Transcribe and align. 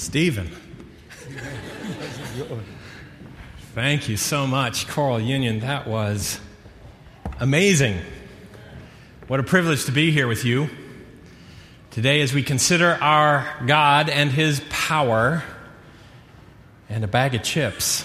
Stephen. 0.00 0.50
Thank 3.74 4.08
you 4.08 4.16
so 4.16 4.46
much, 4.46 4.88
Choral 4.88 5.20
Union. 5.20 5.60
That 5.60 5.86
was 5.86 6.40
amazing. 7.38 7.98
What 9.26 9.40
a 9.40 9.42
privilege 9.42 9.84
to 9.84 9.92
be 9.92 10.10
here 10.10 10.26
with 10.26 10.46
you 10.46 10.70
today 11.90 12.22
as 12.22 12.32
we 12.32 12.42
consider 12.42 12.96
our 13.02 13.46
God 13.66 14.08
and 14.08 14.30
His 14.30 14.62
power 14.70 15.44
and 16.88 17.04
a 17.04 17.08
bag 17.08 17.34
of 17.34 17.42
chips. 17.42 18.02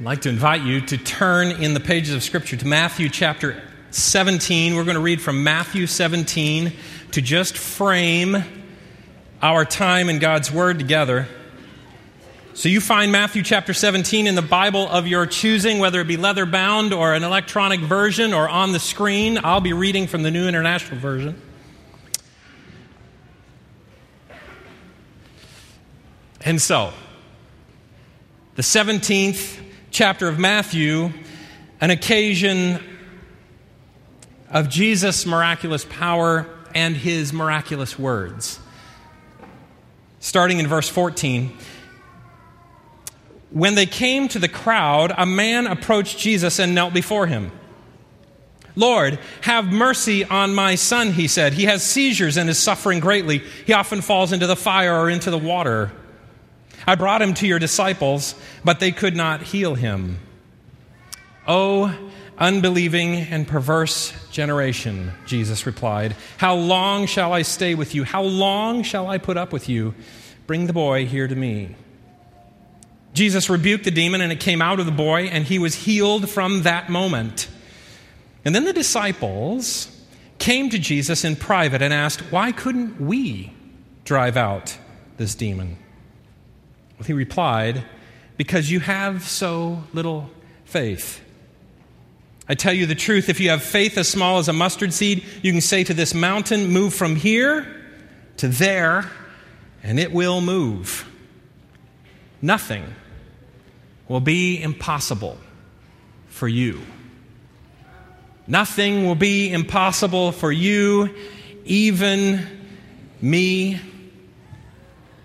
I'd 0.00 0.04
like 0.04 0.22
to 0.22 0.30
invite 0.30 0.62
you 0.62 0.80
to 0.80 0.98
turn 0.98 1.62
in 1.62 1.74
the 1.74 1.80
pages 1.80 2.12
of 2.12 2.24
Scripture 2.24 2.56
to 2.56 2.66
Matthew 2.66 3.08
chapter 3.08 3.62
17. 3.92 4.74
We're 4.74 4.82
going 4.82 4.96
to 4.96 5.00
read 5.00 5.22
from 5.22 5.44
Matthew 5.44 5.86
17 5.86 6.72
to 7.12 7.22
just 7.22 7.56
frame 7.56 8.42
our 9.40 9.64
time 9.64 10.08
in 10.08 10.18
God's 10.18 10.50
Word 10.50 10.78
together. 10.78 11.28
So 12.54 12.68
you 12.68 12.80
find 12.80 13.12
Matthew 13.12 13.44
chapter 13.44 13.72
17 13.72 14.26
in 14.26 14.34
the 14.34 14.42
Bible 14.42 14.88
of 14.88 15.06
your 15.06 15.26
choosing, 15.26 15.78
whether 15.78 16.00
it 16.00 16.08
be 16.08 16.16
leather 16.16 16.44
bound 16.44 16.92
or 16.92 17.14
an 17.14 17.22
electronic 17.22 17.78
version 17.78 18.34
or 18.34 18.48
on 18.48 18.72
the 18.72 18.80
screen. 18.80 19.38
I'll 19.44 19.60
be 19.60 19.72
reading 19.72 20.08
from 20.08 20.24
the 20.24 20.30
New 20.32 20.48
International 20.48 20.98
Version. 20.98 21.40
And 26.40 26.60
so, 26.60 26.92
the 28.56 28.62
17th 28.62 29.60
chapter 29.92 30.26
of 30.26 30.40
Matthew, 30.40 31.12
an 31.80 31.90
occasion 31.90 32.82
of 34.50 34.68
Jesus' 34.68 35.26
miraculous 35.26 35.84
power 35.84 36.48
and 36.74 36.96
his 36.96 37.32
miraculous 37.32 37.96
words. 37.96 38.58
Starting 40.28 40.58
in 40.58 40.66
verse 40.66 40.90
14. 40.90 41.56
When 43.48 43.74
they 43.74 43.86
came 43.86 44.28
to 44.28 44.38
the 44.38 44.46
crowd, 44.46 45.10
a 45.16 45.24
man 45.24 45.66
approached 45.66 46.18
Jesus 46.18 46.58
and 46.58 46.74
knelt 46.74 46.92
before 46.92 47.26
him. 47.26 47.50
Lord, 48.76 49.20
have 49.40 49.72
mercy 49.72 50.26
on 50.26 50.54
my 50.54 50.74
son, 50.74 51.12
he 51.12 51.28
said. 51.28 51.54
He 51.54 51.64
has 51.64 51.82
seizures 51.82 52.36
and 52.36 52.50
is 52.50 52.58
suffering 52.58 53.00
greatly. 53.00 53.38
He 53.64 53.72
often 53.72 54.02
falls 54.02 54.30
into 54.30 54.46
the 54.46 54.54
fire 54.54 54.94
or 55.00 55.08
into 55.08 55.30
the 55.30 55.38
water. 55.38 55.92
I 56.86 56.94
brought 56.94 57.22
him 57.22 57.32
to 57.32 57.46
your 57.46 57.58
disciples, 57.58 58.34
but 58.62 58.80
they 58.80 58.92
could 58.92 59.16
not 59.16 59.40
heal 59.40 59.76
him. 59.76 60.18
Oh, 61.46 61.96
unbelieving 62.36 63.14
and 63.14 63.48
perverse 63.48 64.12
generation, 64.30 65.12
Jesus 65.26 65.66
replied, 65.66 66.14
How 66.36 66.54
long 66.54 67.06
shall 67.06 67.32
I 67.32 67.42
stay 67.42 67.74
with 67.74 67.94
you? 67.94 68.04
How 68.04 68.22
long 68.22 68.82
shall 68.82 69.08
I 69.08 69.18
put 69.18 69.36
up 69.36 69.52
with 69.52 69.68
you? 69.68 69.94
Bring 70.48 70.66
the 70.66 70.72
boy 70.72 71.04
here 71.04 71.28
to 71.28 71.36
me. 71.36 71.76
Jesus 73.12 73.50
rebuked 73.50 73.84
the 73.84 73.90
demon, 73.90 74.22
and 74.22 74.32
it 74.32 74.40
came 74.40 74.62
out 74.62 74.80
of 74.80 74.86
the 74.86 74.92
boy, 74.92 75.24
and 75.24 75.44
he 75.44 75.58
was 75.58 75.74
healed 75.74 76.30
from 76.30 76.62
that 76.62 76.88
moment. 76.88 77.48
And 78.46 78.54
then 78.54 78.64
the 78.64 78.72
disciples 78.72 79.94
came 80.38 80.70
to 80.70 80.78
Jesus 80.78 81.22
in 81.22 81.36
private 81.36 81.82
and 81.82 81.92
asked, 81.92 82.32
Why 82.32 82.50
couldn't 82.52 82.98
we 82.98 83.52
drive 84.04 84.38
out 84.38 84.78
this 85.18 85.34
demon? 85.34 85.76
Well, 86.98 87.06
he 87.06 87.12
replied, 87.12 87.84
Because 88.38 88.70
you 88.70 88.80
have 88.80 89.28
so 89.28 89.84
little 89.92 90.30
faith. 90.64 91.22
I 92.48 92.54
tell 92.54 92.72
you 92.72 92.86
the 92.86 92.94
truth, 92.94 93.28
if 93.28 93.38
you 93.38 93.50
have 93.50 93.62
faith 93.62 93.98
as 93.98 94.08
small 94.08 94.38
as 94.38 94.48
a 94.48 94.54
mustard 94.54 94.94
seed, 94.94 95.22
you 95.42 95.52
can 95.52 95.60
say 95.60 95.84
to 95.84 95.92
this 95.92 96.14
mountain, 96.14 96.68
Move 96.68 96.94
from 96.94 97.16
here 97.16 97.66
to 98.38 98.48
there, 98.48 99.10
and 99.82 99.98
it 99.98 100.12
will 100.12 100.40
move. 100.40 101.08
Nothing 102.40 102.84
will 104.08 104.20
be 104.20 104.60
impossible 104.60 105.38
for 106.28 106.48
you. 106.48 106.80
Nothing 108.46 109.06
will 109.06 109.14
be 109.14 109.52
impossible 109.52 110.32
for 110.32 110.50
you, 110.50 111.14
even 111.64 112.46
me, 113.20 113.78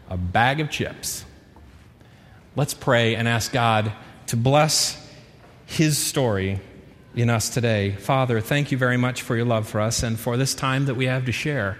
a 0.10 0.18
bag 0.18 0.60
of 0.60 0.70
chips. 0.70 1.24
Let's 2.56 2.74
pray 2.74 3.16
and 3.16 3.28
ask 3.28 3.52
God 3.52 3.92
to 4.28 4.38
bless 4.38 5.00
His 5.66 5.98
story 5.98 6.60
in 7.16 7.30
us 7.30 7.50
today. 7.50 7.92
Father, 7.92 8.42
thank 8.42 8.72
you 8.72 8.78
very 8.78 8.98
much 8.98 9.22
for 9.22 9.36
your 9.36 9.46
love 9.46 9.68
for 9.68 9.80
us 9.80 10.04
and 10.04 10.20
for 10.20 10.36
this 10.36 10.54
time 10.54 10.86
that 10.86 10.96
we 10.96 11.06
have 11.06 11.26
to 11.26 11.32
share. 11.32 11.78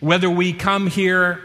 Whether 0.00 0.30
we 0.30 0.52
come 0.52 0.86
here 0.86 1.40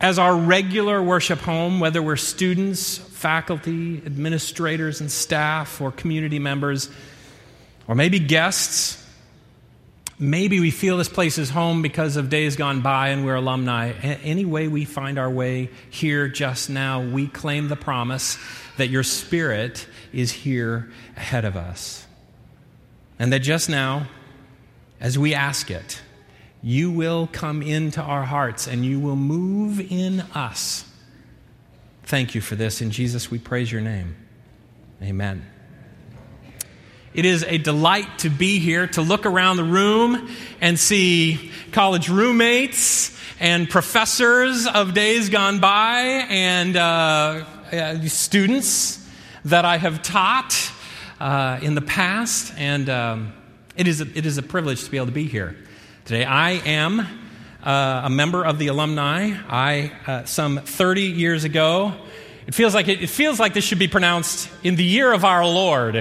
as 0.00 0.18
our 0.18 0.36
regular 0.36 1.02
worship 1.02 1.38
home, 1.38 1.80
whether 1.80 2.02
we're 2.02 2.16
students, 2.16 2.98
faculty, 2.98 4.02
administrators, 4.04 5.00
and 5.00 5.10
staff, 5.10 5.80
or 5.80 5.90
community 5.90 6.38
members, 6.38 6.90
or 7.88 7.94
maybe 7.94 8.18
guests. 8.18 9.00
Maybe 10.18 10.60
we 10.60 10.70
feel 10.70 10.98
this 10.98 11.08
place 11.08 11.38
is 11.38 11.50
home 11.50 11.80
because 11.80 12.16
of 12.16 12.28
days 12.30 12.54
gone 12.56 12.82
by 12.82 13.08
and 13.08 13.24
we're 13.24 13.34
alumni. 13.34 13.92
Any 13.92 14.44
way 14.44 14.68
we 14.68 14.84
find 14.84 15.18
our 15.18 15.30
way 15.30 15.70
here 15.90 16.28
just 16.28 16.70
now, 16.70 17.02
we 17.02 17.26
claim 17.26 17.68
the 17.68 17.76
promise 17.76 18.38
that 18.76 18.88
your 18.88 19.02
Spirit 19.02 19.86
is 20.12 20.30
here 20.30 20.90
ahead 21.16 21.44
of 21.44 21.56
us. 21.56 22.06
And 23.18 23.32
that 23.32 23.40
just 23.40 23.68
now, 23.68 24.06
as 25.04 25.18
we 25.18 25.34
ask 25.34 25.70
it, 25.70 26.00
you 26.62 26.90
will 26.90 27.28
come 27.30 27.60
into 27.60 28.00
our 28.00 28.22
hearts 28.22 28.66
and 28.66 28.86
you 28.86 28.98
will 28.98 29.16
move 29.16 29.78
in 29.92 30.20
us. 30.34 30.90
Thank 32.04 32.34
you 32.34 32.40
for 32.40 32.56
this. 32.56 32.80
In 32.80 32.90
Jesus, 32.90 33.30
we 33.30 33.38
praise 33.38 33.70
your 33.70 33.82
name. 33.82 34.16
Amen. 35.02 35.44
It 37.12 37.26
is 37.26 37.44
a 37.44 37.58
delight 37.58 38.20
to 38.20 38.30
be 38.30 38.58
here, 38.60 38.86
to 38.86 39.02
look 39.02 39.26
around 39.26 39.58
the 39.58 39.64
room 39.64 40.30
and 40.62 40.78
see 40.78 41.50
college 41.70 42.08
roommates 42.08 43.14
and 43.38 43.68
professors 43.68 44.66
of 44.66 44.94
days 44.94 45.28
gone 45.28 45.60
by 45.60 46.00
and 46.30 46.78
uh, 46.78 47.44
uh, 47.70 48.00
students 48.06 49.06
that 49.44 49.66
I 49.66 49.76
have 49.76 50.00
taught 50.00 50.72
uh, 51.20 51.58
in 51.60 51.74
the 51.74 51.82
past. 51.82 52.54
And 52.56 52.88
um, 52.88 53.34
it, 53.76 53.88
is 53.88 54.00
a, 54.00 54.06
it 54.16 54.26
is 54.26 54.38
a 54.38 54.42
privilege 54.42 54.84
to 54.84 54.90
be 54.90 54.96
able 54.96 55.06
to 55.06 55.12
be 55.12 55.24
here 55.24 55.56
today. 56.04 56.24
I 56.24 56.50
am 56.50 57.00
uh, 57.62 58.02
a 58.04 58.10
member 58.10 58.44
of 58.44 58.58
the 58.58 58.68
alumni. 58.68 59.32
I, 59.48 59.92
uh, 60.06 60.24
some 60.24 60.58
30 60.58 61.02
years 61.02 61.44
ago, 61.44 61.94
it 62.46 62.54
feels 62.54 62.74
like 62.74 62.88
it, 62.88 63.02
it, 63.02 63.08
feels 63.08 63.40
like 63.40 63.54
this 63.54 63.64
should 63.64 63.78
be 63.78 63.88
pronounced 63.88 64.50
in 64.62 64.76
the 64.76 64.84
year 64.84 65.12
of 65.12 65.24
our 65.24 65.44
Lord, 65.44 65.94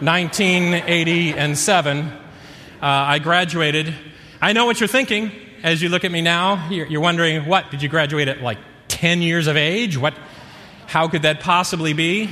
1980 0.00 1.34
and 1.34 1.58
seven. 1.58 2.06
Uh, 2.06 2.12
I 2.80 3.18
graduated. 3.18 3.94
I 4.40 4.52
know 4.52 4.66
what 4.66 4.80
you're 4.80 4.88
thinking 4.88 5.32
as 5.62 5.82
you 5.82 5.88
look 5.88 6.04
at 6.04 6.12
me 6.12 6.22
now. 6.22 6.68
You're, 6.70 6.86
you're 6.86 7.00
wondering, 7.00 7.46
what 7.46 7.70
did 7.70 7.82
you 7.82 7.88
graduate 7.88 8.28
at 8.28 8.40
like 8.40 8.58
10 8.88 9.22
years 9.22 9.48
of 9.48 9.56
age? 9.56 9.98
What? 9.98 10.14
How 10.86 11.08
could 11.08 11.22
that 11.22 11.40
possibly 11.40 11.92
be? 11.92 12.30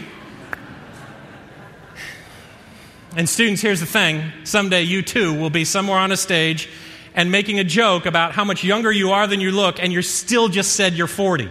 And 3.16 3.27
students, 3.27 3.62
here's 3.62 3.81
the 3.81 3.87
thing: 3.87 4.31
someday 4.44 4.82
you 4.82 5.00
too 5.00 5.32
will 5.32 5.49
be 5.49 5.65
somewhere 5.65 5.99
on 5.99 6.12
a 6.12 6.19
stage 6.19 6.69
and 7.15 7.32
making 7.32 7.59
a 7.59 7.65
joke 7.65 8.04
about 8.04 8.32
how 8.32 8.44
much 8.44 8.62
younger 8.62 8.93
you 8.93 9.12
are 9.12 9.27
than 9.27 9.41
you 9.41 9.50
look, 9.53 9.82
and 9.82 9.91
you're 9.91 10.03
still 10.03 10.49
just 10.49 10.72
said 10.75 10.93
you're 10.93 11.06
40. 11.06 11.49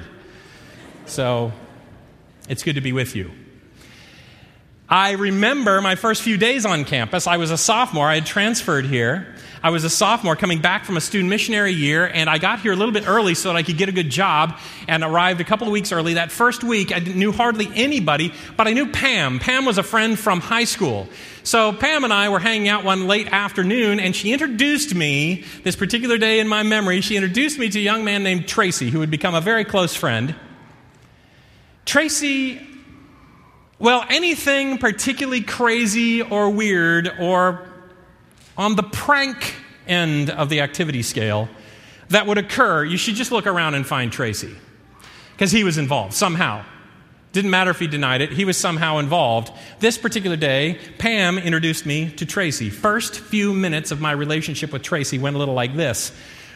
So 1.08 1.52
it's 2.48 2.62
good 2.62 2.76
to 2.76 2.82
be 2.82 2.94
with 2.94 3.16
you. 3.16 3.32
I 4.88 5.14
remember 5.14 5.82
my 5.82 5.96
first 5.96 6.22
few 6.22 6.38
days 6.38 6.68
on 6.68 6.86
campus. 6.86 7.26
I 7.26 7.38
was 7.38 7.50
a 7.50 7.58
sophomore, 7.58 8.08
I 8.08 8.14
had 8.14 8.28
transferred 8.28 8.86
here. 8.86 9.36
I 9.66 9.72
was 9.72 9.84
a 9.84 9.90
sophomore 9.90 10.36
coming 10.36 10.62
back 10.62 10.86
from 10.86 10.96
a 10.96 11.02
student 11.02 11.28
missionary 11.28 11.72
year, 11.72 12.06
and 12.06 12.30
I 12.30 12.38
got 12.38 12.60
here 12.60 12.72
a 12.72 12.76
little 12.76 12.94
bit 12.94 13.08
early 13.08 13.34
so 13.34 13.50
that 13.50 13.56
I 13.56 13.64
could 13.64 13.80
get 13.80 13.90
a 13.90 13.92
good 13.92 14.12
job 14.12 14.60
and 14.88 15.04
arrived 15.04 15.42
a 15.42 15.44
couple 15.44 15.66
of 15.66 15.74
weeks 15.74 15.92
early. 15.92 16.14
That 16.14 16.32
first 16.32 16.64
week, 16.64 16.96
I 16.96 17.00
knew 17.00 17.32
hardly 17.32 17.72
anybody, 17.74 18.32
but 18.58 18.68
I 18.68 18.74
knew 18.74 18.92
Pam. 18.92 19.40
Pam 19.40 19.66
was 19.66 19.80
a 19.80 19.84
friend 19.84 20.20
from 20.20 20.40
high 20.40 20.66
school. 20.66 21.08
So 21.42 21.74
Pam 21.74 22.04
and 22.04 22.14
I 22.14 22.30
were 22.30 22.38
hanging 22.38 22.68
out 22.68 22.84
one 22.84 23.08
late 23.08 23.28
afternoon, 23.30 24.00
and 24.00 24.16
she 24.16 24.34
introduced 24.34 24.94
me, 24.94 25.44
this 25.64 25.76
particular 25.76 26.20
day 26.20 26.40
in 26.40 26.48
my 26.48 26.62
memory, 26.62 27.02
she 27.02 27.16
introduced 27.16 27.58
me 27.58 27.68
to 27.68 27.80
a 27.80 27.82
young 27.82 28.06
man 28.06 28.22
named 28.22 28.48
Tracy, 28.48 28.92
who 28.92 29.00
would 29.00 29.10
become 29.10 29.34
a 29.34 29.42
very 29.42 29.66
close 29.66 29.96
friend. 29.96 30.36
Tracy 31.86 32.62
well, 33.80 34.06
anything 34.10 34.78
particularly 34.78 35.42
crazy 35.42 36.22
or 36.22 36.52
weird 36.52 37.12
or 37.20 37.68
on 38.58 38.76
the 38.76 38.84
prank 38.84 39.54
end 39.88 40.30
of 40.30 40.50
the 40.50 40.62
activity 40.62 41.02
scale 41.02 41.50
that 42.10 42.28
would 42.28 42.38
occur, 42.38 42.84
you 42.84 42.98
should 42.98 43.16
just 43.16 43.32
look 43.32 43.48
around 43.48 43.76
and 43.76 43.86
find 43.86 44.12
Tracy. 44.12 44.56
Because 45.34 45.52
he 45.52 45.64
was 45.64 45.78
involved 45.78 46.14
somehow. 46.14 46.64
Didn't 47.34 47.52
matter 47.52 47.72
if 47.72 47.80
he 47.80 47.88
denied 47.88 48.22
it, 48.22 48.32
he 48.32 48.46
was 48.46 48.56
somehow 48.56 49.00
involved. 49.00 49.52
This 49.80 49.98
particular 49.98 50.38
day, 50.38 50.80
Pam 50.98 51.38
introduced 51.38 51.86
me 51.86 52.10
to 52.12 52.26
Tracy. 52.26 52.70
First 52.70 53.20
few 53.20 53.54
minutes 53.54 53.92
of 53.92 54.00
my 54.00 54.12
relationship 54.12 54.72
with 54.72 54.84
Tracy 54.84 55.20
went 55.20 55.36
a 55.36 55.40
little 55.40 55.54
like 55.54 55.76
this. 55.76 56.14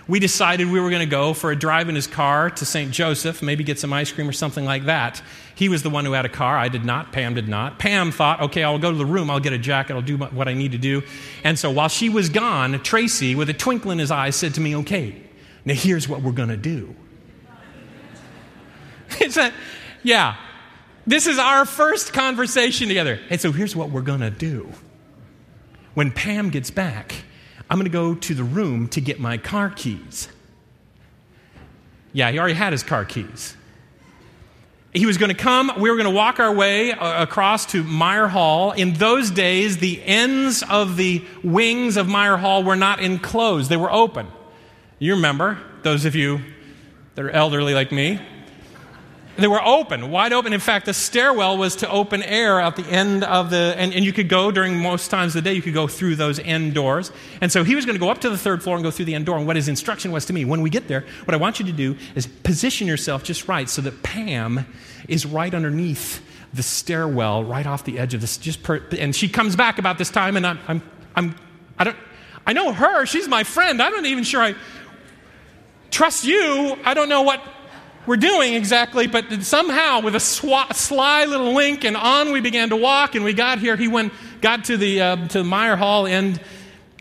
We 0.10 0.20
decided 0.20 0.72
we 0.72 0.80
were 0.80 0.90
going 0.90 1.08
to 1.08 1.10
go 1.10 1.36
for 1.36 1.52
a 1.52 1.56
drive 1.56 1.88
in 1.88 1.94
his 1.94 2.08
car 2.08 2.50
to 2.50 2.66
St. 2.66 2.92
Joseph, 2.92 3.44
maybe 3.44 3.64
get 3.64 3.78
some 3.78 3.94
ice 3.94 4.12
cream 4.12 4.28
or 4.28 4.32
something 4.34 4.66
like 4.66 4.86
that. 4.86 5.22
He 5.54 5.70
was 5.70 5.84
the 5.84 5.92
one 5.92 6.04
who 6.04 6.14
had 6.14 6.26
a 6.26 6.30
car. 6.30 6.58
I 6.58 6.68
did 6.68 6.84
not. 6.84 7.12
Pam 7.12 7.36
did 7.36 7.48
not. 7.48 7.78
Pam 7.78 8.12
thought, 8.12 8.42
okay, 8.42 8.64
I'll 8.64 8.80
go 8.80 8.92
to 8.92 8.98
the 8.98 9.06
room. 9.06 9.30
I'll 9.30 9.40
get 9.40 9.54
a 9.54 9.60
jacket. 9.60 9.94
I'll 9.94 10.02
do 10.02 10.18
what 10.18 10.48
I 10.48 10.56
need 10.56 10.72
to 10.72 10.80
do. 10.80 11.04
And 11.44 11.60
so 11.60 11.70
while 11.70 11.90
she 11.90 12.10
was 12.10 12.28
gone, 12.28 12.82
Tracy, 12.82 13.36
with 13.36 13.52
a 13.52 13.54
twinkle 13.54 13.92
in 13.92 14.00
his 14.00 14.10
eye, 14.10 14.32
said 14.32 14.56
to 14.56 14.62
me, 14.62 14.76
okay, 14.78 15.22
now 15.64 15.76
here's 15.76 16.10
what 16.10 16.24
we're 16.24 16.32
going 16.32 16.50
to 16.50 16.58
do. 16.58 16.96
it's 19.20 19.38
a, 19.38 19.54
yeah, 20.02 20.38
this 21.06 21.28
is 21.28 21.38
our 21.38 21.68
first 21.68 22.14
conversation 22.14 22.88
together. 22.88 23.20
And 23.30 23.40
so 23.40 23.52
here's 23.52 23.76
what 23.76 23.92
we're 23.92 24.02
going 24.02 24.22
to 24.22 24.32
do. 24.32 24.72
When 25.94 26.10
Pam 26.10 26.50
gets 26.50 26.72
back, 26.72 27.14
I'm 27.70 27.78
going 27.78 27.86
to 27.86 27.92
go 27.92 28.16
to 28.16 28.34
the 28.34 28.44
room 28.44 28.88
to 28.90 29.02
get 29.02 29.20
my 29.20 29.38
car 29.38 29.70
keys. 29.70 30.28
Yeah, 32.14 32.32
he 32.32 32.40
already 32.40 32.56
had 32.56 32.74
his 32.74 32.82
car 32.82 33.06
keys. 33.06 33.56
He 34.92 35.06
was 35.06 35.20
going 35.20 35.30
to 35.30 35.38
come, 35.38 35.72
we 35.78 35.92
were 35.92 35.96
going 35.98 36.10
to 36.10 36.16
walk 36.16 36.40
our 36.40 36.52
way 36.52 36.92
uh, 36.92 37.22
across 37.22 37.68
to 37.68 37.84
Meier 37.84 38.28
Hall. 38.28 38.72
In 38.72 38.94
those 38.94 39.30
days, 39.30 39.78
the 39.78 40.02
ends 40.04 40.64
of 40.68 40.98
the 40.98 41.24
wings 41.44 41.96
of 41.96 42.08
Meier 42.08 42.38
Hall 42.38 42.64
were 42.64 42.76
not 42.76 43.00
enclosed, 43.00 43.70
they 43.70 43.78
were 43.78 43.92
open. 43.92 44.28
You 44.98 45.14
remember, 45.14 45.60
those 45.84 46.06
of 46.06 46.16
you 46.16 46.42
that 47.14 47.24
are 47.24 47.30
elderly 47.30 47.76
like 47.76 47.92
me. 47.92 48.20
They 49.40 49.48
were 49.48 49.64
open, 49.64 50.12
wide 50.12 50.34
open. 50.34 50.54
In 50.54 50.60
fact, 50.60 50.86
the 50.86 50.94
stairwell 50.94 51.58
was 51.58 51.78
to 51.78 51.90
open 51.90 52.22
air 52.24 52.60
at 52.60 52.76
the 52.76 52.86
end 52.86 53.24
of 53.24 53.50
the, 53.50 53.74
and, 53.78 53.94
and 53.94 54.06
you 54.06 54.14
could 54.14 54.30
go 54.30 54.52
during 54.52 54.78
most 54.78 55.10
times 55.10 55.36
of 55.36 55.44
the 55.44 55.50
day, 55.50 55.56
you 55.56 55.62
could 55.62 55.74
go 55.74 55.88
through 55.88 56.16
those 56.16 56.40
end 56.40 56.74
doors. 56.74 57.12
And 57.42 57.52
so 57.52 57.64
he 57.64 57.76
was 57.76 57.86
going 57.86 57.96
to 57.96 58.00
go 58.00 58.10
up 58.10 58.22
to 58.22 58.30
the 58.30 58.38
third 58.38 58.62
floor 58.62 58.76
and 58.76 58.84
go 58.84 58.92
through 58.92 59.06
the 59.06 59.16
end 59.16 59.26
door. 59.26 59.38
And 59.38 59.48
what 59.48 59.56
his 59.56 59.68
instruction 59.68 60.12
was 60.12 60.26
to 60.26 60.34
me 60.34 60.46
when 60.46 60.62
we 60.62 60.70
get 60.70 60.88
there, 60.88 61.06
what 61.26 61.34
I 61.34 61.38
want 61.38 61.60
you 61.60 61.66
to 61.66 61.72
do 61.72 61.98
is 62.16 62.28
position 62.28 62.88
yourself 62.88 63.24
just 63.24 63.48
right 63.48 63.70
so 63.70 63.82
that 63.82 64.04
Pam 64.04 64.66
is 65.08 65.26
right 65.26 65.54
underneath 65.54 66.22
the 66.54 66.64
stairwell, 66.64 67.44
right 67.44 67.66
off 67.66 67.84
the 67.84 68.00
edge 68.00 68.14
of 68.14 68.22
this. 68.22 68.38
Just 68.38 68.64
per, 68.64 68.84
and 68.98 69.16
she 69.16 69.30
comes 69.30 69.56
back 69.56 69.78
about 69.78 69.98
this 69.98 70.10
time, 70.10 70.36
and 70.36 70.46
I'm, 70.46 70.60
I'm, 70.68 70.82
I'm, 71.16 71.36
I 71.78 71.84
don't, 71.84 71.98
I 72.46 72.54
know 72.54 72.74
her. 72.74 73.06
She's 73.06 73.28
my 73.28 73.44
friend. 73.44 73.82
I'm 73.82 73.94
not 73.94 74.06
even 74.06 74.24
sure 74.24 74.42
I 74.42 74.56
trust 75.92 76.26
you. 76.26 76.78
I 76.84 76.94
don't 76.94 77.10
know 77.10 77.22
what 77.22 77.42
we're 78.10 78.18
doing 78.18 78.56
exactly, 78.56 79.06
but 79.06 79.44
somehow 79.44 80.02
with 80.02 80.16
a 80.16 80.20
sw- 80.20 80.68
sly 80.72 81.26
little 81.26 81.54
wink 81.54 81.84
and 81.84 81.96
on 81.96 82.32
we 82.32 82.42
began 82.42 82.70
to 82.70 82.76
walk 82.76 83.14
and 83.14 83.24
we 83.24 83.34
got 83.34 83.60
here. 83.60 83.76
He 83.76 83.88
went, 83.88 84.14
got 84.42 84.66
to 84.66 84.78
the, 84.78 85.00
uh, 85.00 85.28
to 85.28 85.38
the 85.38 85.44
Meier 85.44 85.76
Hall 85.76 86.08
end 86.08 86.42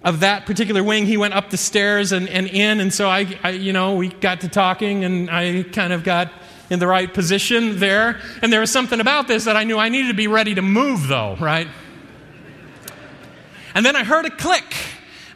of 0.04 0.20
that 0.20 0.44
particular 0.44 0.84
wing. 0.84 1.06
He 1.06 1.16
went 1.16 1.32
up 1.32 1.48
the 1.48 1.56
stairs 1.56 2.12
and, 2.12 2.28
and 2.28 2.46
in. 2.46 2.80
And 2.80 2.92
so 2.92 3.08
I, 3.08 3.38
I, 3.42 3.50
you 3.52 3.72
know, 3.72 3.94
we 3.94 4.08
got 4.08 4.42
to 4.42 4.50
talking 4.50 5.02
and 5.02 5.30
I 5.30 5.62
kind 5.62 5.94
of 5.94 6.04
got 6.04 6.30
in 6.68 6.78
the 6.78 6.86
right 6.86 7.10
position 7.14 7.78
there. 7.78 8.20
And 8.42 8.52
there 8.52 8.60
was 8.60 8.70
something 8.70 9.00
about 9.00 9.28
this 9.28 9.46
that 9.46 9.56
I 9.56 9.64
knew 9.64 9.78
I 9.78 9.88
needed 9.88 10.08
to 10.08 10.14
be 10.14 10.26
ready 10.26 10.56
to 10.56 10.62
move 10.62 11.08
though, 11.08 11.36
right? 11.36 11.68
And 13.74 13.86
then 13.86 13.96
I 13.96 14.04
heard 14.04 14.26
a 14.26 14.30
click. 14.30 14.74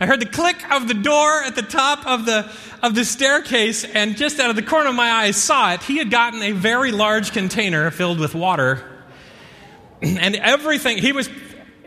I 0.02 0.06
heard 0.06 0.18
the 0.18 0.26
click 0.26 0.68
of 0.72 0.88
the 0.88 0.94
door 0.94 1.44
at 1.44 1.54
the 1.54 1.62
top 1.62 2.04
of 2.08 2.26
the, 2.26 2.50
of 2.82 2.96
the 2.96 3.04
staircase, 3.04 3.84
and 3.84 4.16
just 4.16 4.40
out 4.40 4.50
of 4.50 4.56
the 4.56 4.62
corner 4.62 4.88
of 4.88 4.96
my 4.96 5.08
eye, 5.08 5.26
I 5.26 5.30
saw 5.30 5.74
it. 5.74 5.82
He 5.84 5.98
had 5.98 6.10
gotten 6.10 6.42
a 6.42 6.50
very 6.50 6.90
large 6.90 7.30
container 7.30 7.88
filled 7.92 8.18
with 8.18 8.34
water. 8.34 8.82
And 10.02 10.34
everything, 10.34 10.98
he 10.98 11.12
was, 11.12 11.30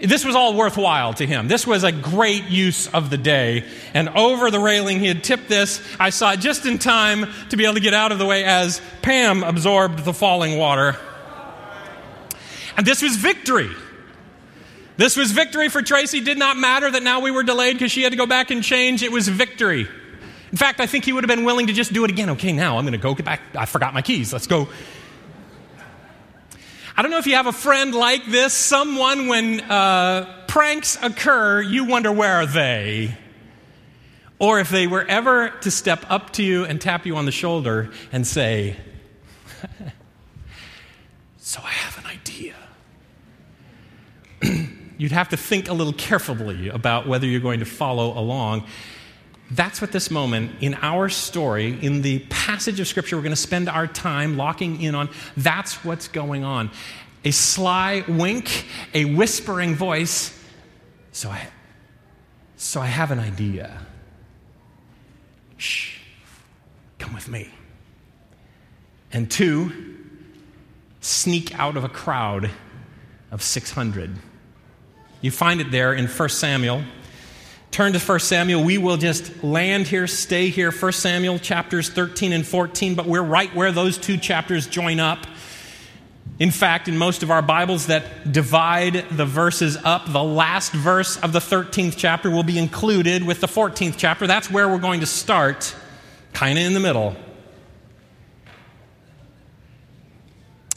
this 0.01 0.23
was 0.23 0.33
all 0.33 0.55
worthwhile 0.55 1.13
to 1.15 1.27
him. 1.27 1.49
This 1.49 1.67
was 1.67 1.83
a 1.83 1.91
great 1.91 2.45
use 2.45 2.87
of 2.87 3.09
the 3.09 3.17
day. 3.17 3.65
And 3.93 4.07
over 4.07 4.49
the 4.49 4.61
railing, 4.61 5.01
he 5.01 5.07
had 5.07 5.21
tipped 5.21 5.49
this. 5.49 5.85
I 5.99 6.11
saw 6.11 6.31
it 6.31 6.39
just 6.39 6.65
in 6.65 6.77
time 6.77 7.29
to 7.49 7.57
be 7.57 7.65
able 7.65 7.73
to 7.73 7.81
get 7.81 7.93
out 7.93 8.13
of 8.13 8.17
the 8.17 8.25
way 8.25 8.45
as 8.45 8.81
Pam 9.01 9.43
absorbed 9.43 10.05
the 10.05 10.13
falling 10.13 10.57
water. 10.57 10.95
And 12.77 12.85
this 12.85 13.01
was 13.01 13.17
victory. 13.17 13.71
This 14.97 15.17
was 15.17 15.31
victory 15.31 15.69
for 15.69 15.81
Tracy. 15.81 16.21
Did 16.21 16.37
not 16.37 16.57
matter 16.57 16.89
that 16.89 17.03
now 17.03 17.19
we 17.19 17.31
were 17.31 17.43
delayed 17.43 17.75
because 17.75 17.91
she 17.91 18.03
had 18.03 18.11
to 18.11 18.17
go 18.17 18.25
back 18.25 18.51
and 18.51 18.63
change. 18.63 19.03
It 19.03 19.11
was 19.11 19.27
victory. 19.27 19.87
In 20.51 20.57
fact, 20.57 20.79
I 20.79 20.87
think 20.87 21.03
he 21.03 21.11
would 21.11 21.23
have 21.23 21.29
been 21.29 21.43
willing 21.43 21.67
to 21.67 21.73
just 21.73 21.91
do 21.91 22.05
it 22.05 22.11
again. 22.11 22.29
Okay, 22.31 22.53
now 22.53 22.77
I'm 22.77 22.85
going 22.85 22.93
to 22.93 22.97
go 22.97 23.13
get 23.13 23.25
back. 23.25 23.41
I 23.55 23.65
forgot 23.65 23.93
my 23.93 24.01
keys. 24.01 24.31
Let's 24.31 24.47
go. 24.47 24.69
I 26.95 27.01
don't 27.01 27.11
know 27.11 27.17
if 27.17 27.27
you 27.27 27.35
have 27.35 27.47
a 27.47 27.51
friend 27.51 27.93
like 27.93 28.25
this, 28.25 28.53
someone 28.53 29.27
when 29.27 29.59
uh, 29.59 30.45
pranks 30.47 30.97
occur, 31.01 31.61
you 31.61 31.83
wonder 31.83 32.09
where 32.09 32.35
are 32.35 32.45
they? 32.45 33.17
Or 34.39 34.61
if 34.61 34.69
they 34.69 34.87
were 34.87 35.03
ever 35.03 35.49
to 35.61 35.71
step 35.71 36.05
up 36.09 36.31
to 36.33 36.43
you 36.43 36.63
and 36.63 36.79
tap 36.79 37.05
you 37.05 37.17
on 37.17 37.25
the 37.25 37.33
shoulder 37.33 37.91
and 38.13 38.25
say, 38.25 38.77
So 41.37 41.59
I 41.61 41.71
have 41.71 41.97
an 42.03 42.09
idea. 42.09 42.55
You'd 44.97 45.11
have 45.11 45.29
to 45.29 45.37
think 45.37 45.67
a 45.67 45.73
little 45.73 45.93
carefully 45.93 46.69
about 46.69 47.07
whether 47.07 47.27
you're 47.27 47.41
going 47.41 47.59
to 47.59 47.65
follow 47.65 48.17
along. 48.17 48.65
That's 49.51 49.81
what 49.81 49.91
this 49.91 50.09
moment 50.09 50.51
in 50.61 50.73
our 50.75 51.09
story, 51.09 51.77
in 51.81 52.01
the 52.01 52.19
passage 52.29 52.79
of 52.79 52.87
Scripture 52.87 53.15
we're 53.15 53.21
going 53.21 53.31
to 53.31 53.35
spend 53.35 53.69
our 53.69 53.87
time 53.87 54.37
locking 54.37 54.81
in 54.81 54.95
on, 54.95 55.09
that's 55.37 55.83
what's 55.83 56.07
going 56.07 56.43
on. 56.43 56.71
A 57.23 57.31
sly 57.31 58.03
wink, 58.07 58.65
a 58.93 59.05
whispering 59.05 59.75
voice. 59.75 60.37
So 61.11 61.29
I, 61.29 61.47
so 62.55 62.81
I 62.81 62.87
have 62.87 63.11
an 63.11 63.19
idea. 63.19 63.85
Shh, 65.57 65.99
come 66.97 67.13
with 67.13 67.27
me. 67.27 67.49
And 69.11 69.29
two, 69.29 69.95
sneak 71.01 71.57
out 71.57 71.77
of 71.77 71.83
a 71.83 71.89
crowd 71.89 72.49
of 73.31 73.43
600. 73.43 74.17
You 75.21 75.31
find 75.31 75.61
it 75.61 75.71
there 75.71 75.93
in 75.93 76.07
1 76.07 76.29
Samuel 76.29 76.83
turn 77.75 77.91
to 77.91 77.99
1 77.99 78.19
Samuel. 78.21 78.63
We 78.63 78.77
will 78.77 78.95
just 78.95 79.43
land 79.43 79.85
here, 79.85 80.07
stay 80.07 80.47
here. 80.47 80.71
1 80.71 80.91
Samuel 80.93 81.37
chapters 81.39 81.89
13 81.89 82.31
and 82.31 82.47
14, 82.47 82.95
but 82.95 83.05
we're 83.05 83.21
right 83.21 83.53
where 83.53 83.73
those 83.73 83.97
two 83.97 84.15
chapters 84.15 84.65
join 84.65 85.01
up. 85.01 85.27
In 86.39 86.51
fact, 86.51 86.87
in 86.87 86.97
most 86.97 87.21
of 87.21 87.31
our 87.31 87.41
Bibles 87.41 87.87
that 87.87 88.31
divide 88.31 89.05
the 89.11 89.25
verses 89.25 89.77
up, 89.83 90.09
the 90.09 90.23
last 90.23 90.71
verse 90.71 91.17
of 91.17 91.33
the 91.33 91.39
13th 91.39 91.95
chapter 91.97 92.31
will 92.31 92.43
be 92.43 92.57
included 92.57 93.25
with 93.25 93.41
the 93.41 93.47
14th 93.47 93.95
chapter. 93.97 94.25
That's 94.25 94.49
where 94.49 94.69
we're 94.69 94.77
going 94.77 95.01
to 95.01 95.05
start, 95.05 95.75
kind 96.31 96.57
of 96.57 96.63
in 96.63 96.73
the 96.73 96.79
middle. 96.79 97.17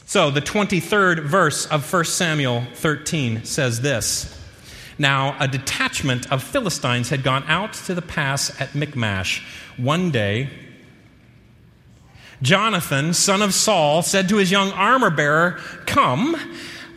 So, 0.09 0.31
the 0.31 0.41
23rd 0.41 1.25
verse 1.25 1.67
of 1.67 1.93
1 1.93 2.05
Samuel 2.05 2.65
13 2.73 3.45
says 3.45 3.81
this. 3.81 4.35
Now, 4.97 5.37
a 5.39 5.47
detachment 5.47 6.31
of 6.31 6.41
Philistines 6.41 7.09
had 7.09 7.21
gone 7.21 7.43
out 7.45 7.73
to 7.73 7.93
the 7.93 8.01
pass 8.01 8.59
at 8.59 8.73
Michmash. 8.73 9.45
One 9.77 10.09
day, 10.09 10.49
Jonathan, 12.41 13.13
son 13.13 13.43
of 13.43 13.53
Saul, 13.53 14.01
said 14.01 14.29
to 14.29 14.37
his 14.37 14.49
young 14.49 14.71
armor 14.71 15.11
bearer, 15.11 15.59
Come, 15.85 16.35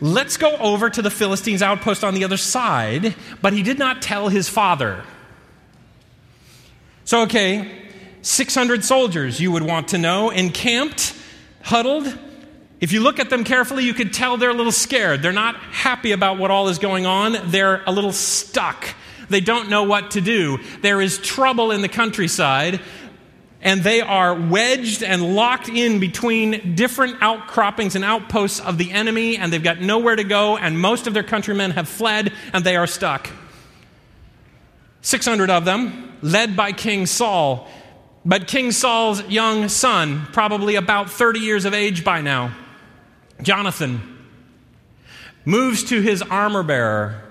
let's 0.01 0.35
go 0.35 0.57
over 0.57 0.89
to 0.89 1.03
the 1.03 1.11
Philistines' 1.11 1.61
outpost 1.61 2.03
on 2.03 2.15
the 2.15 2.23
other 2.23 2.35
side. 2.35 3.13
But 3.43 3.53
he 3.53 3.61
did 3.61 3.77
not 3.77 4.01
tell 4.01 4.29
his 4.29 4.49
father. 4.49 5.03
So, 7.05 7.21
okay, 7.21 7.91
600 8.23 8.83
soldiers, 8.83 9.39
you 9.39 9.51
would 9.51 9.61
want 9.61 9.89
to 9.89 9.99
know, 9.99 10.31
encamped, 10.31 11.15
huddled 11.61 12.11
if 12.83 12.91
you 12.91 12.99
look 12.99 13.17
at 13.17 13.29
them 13.29 13.45
carefully, 13.45 13.85
you 13.85 13.93
could 13.93 14.11
tell 14.11 14.35
they're 14.35 14.49
a 14.49 14.53
little 14.53 14.69
scared. 14.69 15.21
They're 15.21 15.31
not 15.31 15.55
happy 15.55 16.11
about 16.11 16.37
what 16.37 16.51
all 16.51 16.67
is 16.67 16.79
going 16.79 17.05
on. 17.05 17.37
They're 17.45 17.81
a 17.87 17.93
little 17.93 18.11
stuck. 18.11 18.85
They 19.29 19.39
don't 19.39 19.69
know 19.69 19.83
what 19.83 20.11
to 20.11 20.21
do. 20.21 20.59
There 20.81 20.99
is 20.99 21.17
trouble 21.17 21.71
in 21.71 21.81
the 21.81 21.87
countryside, 21.87 22.81
and 23.61 23.81
they 23.83 24.01
are 24.01 24.35
wedged 24.35 25.01
and 25.01 25.33
locked 25.33 25.69
in 25.69 26.01
between 26.01 26.75
different 26.75 27.21
outcroppings 27.21 27.95
and 27.95 28.03
outposts 28.03 28.59
of 28.59 28.77
the 28.77 28.91
enemy, 28.91 29.37
and 29.37 29.53
they've 29.53 29.63
got 29.63 29.79
nowhere 29.79 30.17
to 30.17 30.25
go, 30.25 30.57
and 30.57 30.77
most 30.77 31.07
of 31.07 31.13
their 31.13 31.23
countrymen 31.23 31.71
have 31.71 31.87
fled, 31.87 32.33
and 32.51 32.65
they 32.65 32.75
are 32.75 32.85
stuck. 32.85 33.29
600 35.03 35.49
of 35.49 35.63
them, 35.63 36.17
led 36.21 36.57
by 36.57 36.73
King 36.73 37.05
Saul. 37.05 37.65
But 38.25 38.49
King 38.49 38.73
Saul's 38.73 39.23
young 39.29 39.69
son, 39.69 40.27
probably 40.33 40.75
about 40.75 41.09
30 41.09 41.39
years 41.39 41.63
of 41.63 41.73
age 41.73 42.03
by 42.03 42.19
now, 42.19 42.53
Jonathan 43.41 44.01
moves 45.45 45.83
to 45.85 46.01
his 46.01 46.21
armor 46.21 46.63
bearer. 46.63 47.21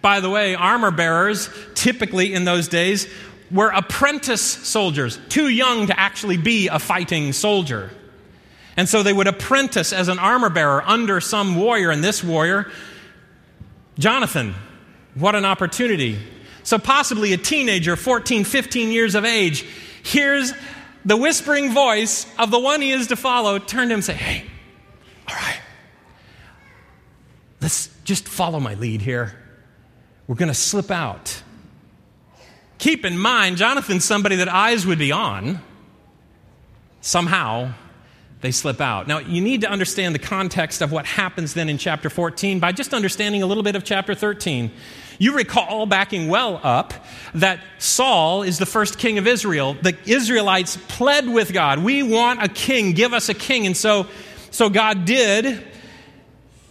By 0.00 0.20
the 0.20 0.30
way, 0.30 0.54
armor 0.54 0.90
bearers, 0.90 1.48
typically 1.74 2.32
in 2.32 2.44
those 2.44 2.68
days, 2.68 3.06
were 3.50 3.68
apprentice 3.68 4.42
soldiers, 4.42 5.18
too 5.28 5.48
young 5.48 5.86
to 5.86 5.98
actually 5.98 6.36
be 6.36 6.68
a 6.68 6.78
fighting 6.78 7.32
soldier. 7.32 7.90
And 8.76 8.88
so 8.88 9.02
they 9.02 9.12
would 9.12 9.28
apprentice 9.28 9.92
as 9.92 10.08
an 10.08 10.18
armor 10.18 10.50
bearer 10.50 10.82
under 10.82 11.20
some 11.20 11.56
warrior, 11.56 11.90
and 11.90 12.02
this 12.02 12.24
warrior, 12.24 12.70
Jonathan, 13.98 14.54
what 15.14 15.34
an 15.34 15.44
opportunity. 15.44 16.18
So, 16.64 16.78
possibly 16.78 17.32
a 17.32 17.36
teenager, 17.36 17.94
14, 17.94 18.44
15 18.44 18.90
years 18.90 19.14
of 19.14 19.24
age, 19.24 19.64
hears 20.02 20.52
the 21.04 21.16
whispering 21.16 21.72
voice 21.72 22.26
of 22.38 22.50
the 22.50 22.58
one 22.58 22.80
he 22.80 22.90
is 22.90 23.08
to 23.08 23.16
follow 23.16 23.58
turn 23.58 23.88
to 23.88 23.94
him 23.94 23.98
and 23.98 24.04
say, 24.04 24.14
Hey, 24.14 24.44
all 25.28 25.34
right, 25.34 25.60
let's 27.60 27.88
just 28.04 28.28
follow 28.28 28.60
my 28.60 28.74
lead 28.74 29.00
here. 29.02 29.38
We're 30.26 30.36
going 30.36 30.48
to 30.48 30.54
slip 30.54 30.90
out. 30.90 31.42
Keep 32.78 33.04
in 33.04 33.18
mind, 33.18 33.56
Jonathan's 33.56 34.04
somebody 34.04 34.36
that 34.36 34.48
eyes 34.48 34.86
would 34.86 34.98
be 34.98 35.12
on. 35.12 35.60
Somehow, 37.00 37.72
they 38.40 38.50
slip 38.50 38.80
out. 38.80 39.06
Now, 39.06 39.18
you 39.18 39.40
need 39.40 39.62
to 39.62 39.70
understand 39.70 40.14
the 40.14 40.18
context 40.18 40.82
of 40.82 40.92
what 40.92 41.06
happens 41.06 41.54
then 41.54 41.70
in 41.70 41.78
chapter 41.78 42.10
14 42.10 42.60
by 42.60 42.72
just 42.72 42.92
understanding 42.92 43.42
a 43.42 43.46
little 43.46 43.62
bit 43.62 43.74
of 43.74 43.84
chapter 43.84 44.14
13. 44.14 44.70
You 45.18 45.34
recall, 45.34 45.86
backing 45.86 46.28
well 46.28 46.60
up, 46.62 46.92
that 47.34 47.60
Saul 47.78 48.42
is 48.42 48.58
the 48.58 48.66
first 48.66 48.98
king 48.98 49.16
of 49.16 49.26
Israel. 49.26 49.74
The 49.80 49.96
Israelites 50.04 50.76
pled 50.88 51.26
with 51.26 51.54
God, 51.54 51.82
We 51.82 52.02
want 52.02 52.42
a 52.42 52.48
king, 52.48 52.92
give 52.92 53.14
us 53.14 53.30
a 53.30 53.34
king. 53.34 53.64
And 53.64 53.74
so, 53.74 54.08
so 54.54 54.70
God 54.70 55.04
did. 55.04 55.66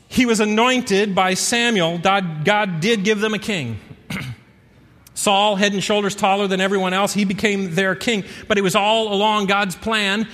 He 0.07 0.25
was 0.25 0.39
anointed 0.39 1.13
by 1.13 1.33
Samuel. 1.33 1.97
God, 1.97 2.45
God 2.45 2.79
did 2.79 3.03
give 3.03 3.19
them 3.19 3.33
a 3.33 3.39
king. 3.39 3.77
Saul, 5.13 5.57
head 5.57 5.73
and 5.73 5.83
shoulders 5.83 6.15
taller 6.15 6.47
than 6.47 6.61
everyone 6.61 6.93
else, 6.93 7.13
he 7.13 7.25
became 7.25 7.75
their 7.75 7.93
king. 7.93 8.23
But 8.47 8.57
it 8.57 8.61
was 8.61 8.73
all 8.73 9.13
along 9.13 9.47
God's 9.47 9.75
plan 9.75 10.29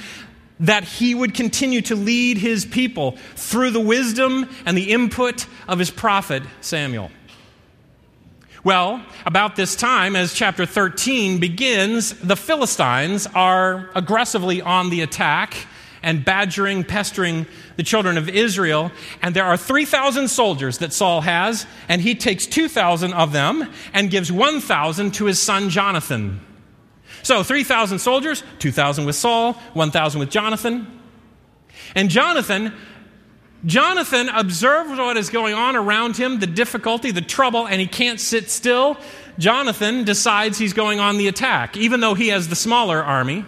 that 0.59 0.83
he 0.83 1.15
would 1.15 1.33
continue 1.33 1.81
to 1.81 1.95
lead 1.95 2.37
his 2.37 2.65
people 2.65 3.17
through 3.35 3.71
the 3.71 3.79
wisdom 3.79 4.47
and 4.67 4.77
the 4.77 4.91
input 4.91 5.47
of 5.67 5.79
his 5.79 5.89
prophet 5.89 6.43
Samuel. 6.61 7.09
Well, 8.63 9.03
about 9.25 9.55
this 9.55 9.75
time, 9.75 10.15
as 10.15 10.35
chapter 10.35 10.67
13 10.67 11.39
begins, 11.39 12.13
the 12.13 12.35
Philistines 12.35 13.25
are 13.25 13.89
aggressively 13.95 14.61
on 14.61 14.91
the 14.91 15.01
attack 15.01 15.55
and 16.01 16.23
badgering, 16.23 16.83
pestering 16.83 17.45
the 17.75 17.83
children 17.83 18.17
of 18.17 18.29
Israel. 18.29 18.91
And 19.21 19.35
there 19.35 19.45
are 19.45 19.57
3,000 19.57 20.27
soldiers 20.27 20.77
that 20.79 20.93
Saul 20.93 21.21
has, 21.21 21.65
and 21.87 22.01
he 22.01 22.15
takes 22.15 22.45
2,000 22.45 23.13
of 23.13 23.31
them 23.31 23.71
and 23.93 24.09
gives 24.09 24.31
1,000 24.31 25.13
to 25.15 25.25
his 25.25 25.41
son 25.41 25.69
Jonathan. 25.69 26.39
So 27.23 27.43
3,000 27.43 27.99
soldiers, 27.99 28.43
2,000 28.59 29.05
with 29.05 29.15
Saul, 29.15 29.53
1,000 29.73 30.19
with 30.19 30.29
Jonathan. 30.29 30.99
And 31.95 32.09
Jonathan 32.09 32.73
Jonathan 33.65 34.29
observes 34.29 34.97
what 34.97 35.17
is 35.17 35.29
going 35.29 35.53
on 35.53 35.75
around 35.75 36.15
him, 36.15 36.39
the 36.39 36.47
difficulty, 36.47 37.11
the 37.11 37.21
trouble, 37.21 37.67
and 37.67 37.81
he 37.81 37.87
can't 37.87 38.19
sit 38.19 38.49
still. 38.49 38.97
Jonathan 39.37 40.05
decides 40.05 40.57
he's 40.57 40.71
going 40.71 40.99
on 40.99 41.17
the 41.17 41.27
attack, 41.27 41.75
even 41.75 41.99
though 41.99 42.13
he 42.13 42.29
has 42.29 42.47
the 42.47 42.55
smaller 42.55 43.03
army. 43.03 43.43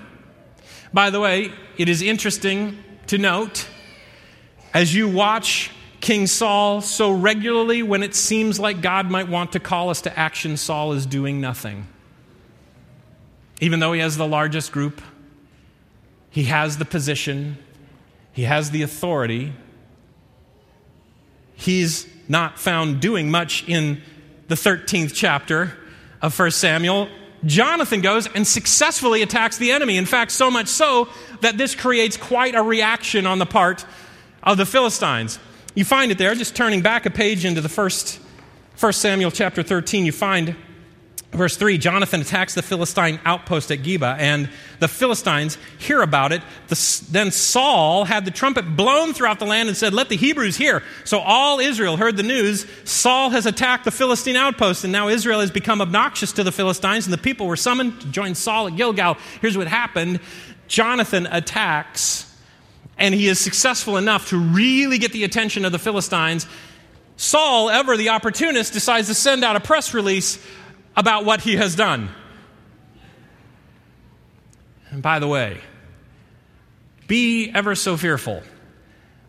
By 0.93 1.09
the 1.09 1.19
way, 1.19 1.51
it 1.77 1.89
is 1.89 2.01
interesting 2.01 2.77
to 3.07 3.17
note 3.17 3.67
as 4.73 4.93
you 4.93 5.07
watch 5.07 5.71
King 6.01 6.27
Saul 6.27 6.81
so 6.81 7.11
regularly, 7.11 7.83
when 7.83 8.03
it 8.03 8.15
seems 8.15 8.59
like 8.59 8.81
God 8.81 9.09
might 9.09 9.29
want 9.29 9.51
to 9.51 9.59
call 9.59 9.89
us 9.89 10.01
to 10.01 10.19
action, 10.19 10.57
Saul 10.57 10.93
is 10.93 11.05
doing 11.05 11.39
nothing. 11.39 11.87
Even 13.59 13.79
though 13.79 13.93
he 13.93 13.99
has 13.99 14.17
the 14.17 14.27
largest 14.27 14.71
group, 14.71 15.01
he 16.31 16.45
has 16.45 16.77
the 16.77 16.85
position, 16.85 17.57
he 18.31 18.43
has 18.43 18.71
the 18.71 18.81
authority, 18.81 19.53
he's 21.53 22.07
not 22.27 22.57
found 22.57 22.99
doing 22.99 23.29
much 23.29 23.67
in 23.67 24.01
the 24.47 24.55
13th 24.55 25.11
chapter 25.13 25.77
of 26.21 26.37
1 26.37 26.51
Samuel. 26.51 27.07
Jonathan 27.45 28.01
goes 28.01 28.27
and 28.27 28.45
successfully 28.45 29.21
attacks 29.21 29.57
the 29.57 29.71
enemy. 29.71 29.97
In 29.97 30.05
fact, 30.05 30.31
so 30.31 30.51
much 30.51 30.67
so 30.67 31.09
that 31.41 31.57
this 31.57 31.75
creates 31.75 32.17
quite 32.17 32.55
a 32.55 32.61
reaction 32.61 33.25
on 33.25 33.39
the 33.39 33.45
part 33.45 33.85
of 34.43 34.57
the 34.57 34.65
Philistines. 34.65 35.39
You 35.73 35.85
find 35.85 36.11
it 36.11 36.17
there, 36.17 36.35
just 36.35 36.55
turning 36.55 36.81
back 36.81 37.05
a 37.05 37.09
page 37.09 37.45
into 37.45 37.61
the 37.61 37.69
first 37.69 38.19
1 38.79 38.93
Samuel 38.93 39.31
chapter 39.31 39.63
13, 39.63 40.05
you 40.05 40.11
find 40.11 40.55
Verse 41.31 41.55
3 41.55 41.77
Jonathan 41.77 42.21
attacks 42.21 42.55
the 42.55 42.61
Philistine 42.61 43.19
outpost 43.23 43.71
at 43.71 43.79
Geba, 43.79 44.17
and 44.19 44.49
the 44.79 44.89
Philistines 44.89 45.57
hear 45.77 46.01
about 46.01 46.33
it. 46.33 46.41
The, 46.67 47.05
then 47.09 47.31
Saul 47.31 48.03
had 48.03 48.25
the 48.25 48.31
trumpet 48.31 48.75
blown 48.75 49.13
throughout 49.13 49.39
the 49.39 49.45
land 49.45 49.69
and 49.69 49.77
said, 49.77 49.93
Let 49.93 50.09
the 50.09 50.17
Hebrews 50.17 50.57
hear. 50.57 50.83
So 51.05 51.19
all 51.19 51.59
Israel 51.59 51.95
heard 51.95 52.17
the 52.17 52.23
news 52.23 52.65
Saul 52.83 53.29
has 53.29 53.45
attacked 53.45 53.85
the 53.85 53.91
Philistine 53.91 54.35
outpost, 54.35 54.83
and 54.83 54.91
now 54.91 55.07
Israel 55.07 55.39
has 55.39 55.51
become 55.51 55.79
obnoxious 55.81 56.33
to 56.33 56.43
the 56.43 56.51
Philistines, 56.51 57.05
and 57.05 57.13
the 57.13 57.17
people 57.17 57.47
were 57.47 57.55
summoned 57.55 58.01
to 58.01 58.07
join 58.07 58.35
Saul 58.35 58.67
at 58.67 58.75
Gilgal. 58.75 59.15
Here's 59.39 59.57
what 59.57 59.67
happened 59.67 60.19
Jonathan 60.67 61.27
attacks, 61.27 62.27
and 62.97 63.15
he 63.15 63.29
is 63.29 63.39
successful 63.39 63.95
enough 63.95 64.29
to 64.29 64.37
really 64.37 64.97
get 64.97 65.13
the 65.13 65.23
attention 65.23 65.63
of 65.63 65.71
the 65.71 65.79
Philistines. 65.79 66.45
Saul, 67.15 67.69
ever 67.69 67.95
the 67.97 68.09
opportunist, 68.09 68.73
decides 68.73 69.07
to 69.07 69.13
send 69.13 69.43
out 69.43 69.55
a 69.55 69.59
press 69.59 69.93
release 69.93 70.43
about 70.95 71.25
what 71.25 71.41
he 71.41 71.55
has 71.55 71.75
done. 71.75 72.09
And 74.89 75.01
by 75.01 75.19
the 75.19 75.27
way, 75.27 75.59
be 77.07 77.49
ever 77.53 77.75
so 77.75 77.97
fearful 77.97 78.43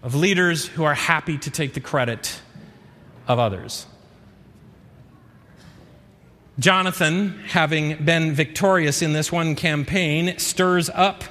of 0.02 0.14
leaders 0.14 0.66
who 0.66 0.84
are 0.84 0.94
happy 0.94 1.38
to 1.38 1.50
take 1.50 1.74
the 1.74 1.80
credit 1.80 2.40
of 3.28 3.38
others. 3.38 3.86
Jonathan, 6.58 7.38
having 7.46 8.04
been 8.04 8.32
victorious 8.32 9.00
in 9.00 9.12
this 9.12 9.32
one 9.32 9.54
campaign, 9.54 10.38
stirs 10.38 10.90
up 10.90 11.24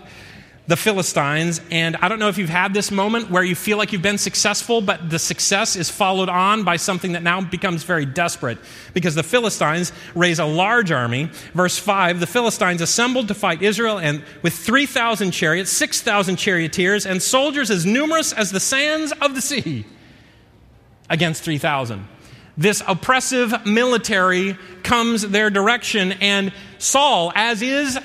the 0.68 0.77
Philistines. 0.77 1.60
And 1.72 1.96
I 1.98 2.08
don't 2.08 2.20
know 2.20 2.30
if 2.30 2.38
you've 2.38 2.50
had 2.50 2.74
this 2.74 2.91
moment 2.91 3.30
where 3.30 3.44
you 3.44 3.56
feel 3.56 3.77
like 3.77 3.91
you've 3.91 4.01
been 4.01 4.18
successful, 4.18 4.82
but 4.82 5.10
the 5.10 5.20
success 5.20 5.75
is 5.75 5.89
followed 5.89 6.30
on 6.30 6.63
by 6.63 6.77
something 6.77 7.13
that 7.13 7.24
now 7.24 7.41
becomes 7.41 7.84
very 7.84 8.06
desperate 8.06 8.58
because 8.94 9.15
the 9.15 9.24
Philistines 9.24 9.91
raise 10.15 10.39
a 10.39 10.46
large 10.46 10.91
army. 10.91 11.30
Verse 11.53 11.77
5 11.77 12.20
the 12.20 12.27
Philistines 12.27 12.82
assembled 12.82 13.27
to 13.27 13.34
fight 13.34 13.62
Israel 13.62 14.00
and 14.00 14.24
with 14.41 14.53
3,000 14.53 15.32
chariots, 15.32 15.72
6,000 15.72 16.36
charioteers, 16.36 17.06
and 17.06 17.22
soldiers 17.22 17.72
as 17.72 17.86
numerous 17.86 18.32
as 18.34 18.51
the 18.51 18.60
sands 18.60 19.12
of 19.22 19.36
the 19.36 19.41
sea 19.41 19.86
against 21.10 21.44
3,000 21.44 22.08
this 22.58 22.84
oppressive 22.88 23.65
military 23.65 24.58
comes 24.84 25.27
their 25.27 25.50
direction, 25.50 26.12
and 26.13 26.53
Saul, 26.77 27.32
as 27.34 27.62
is 27.62 27.98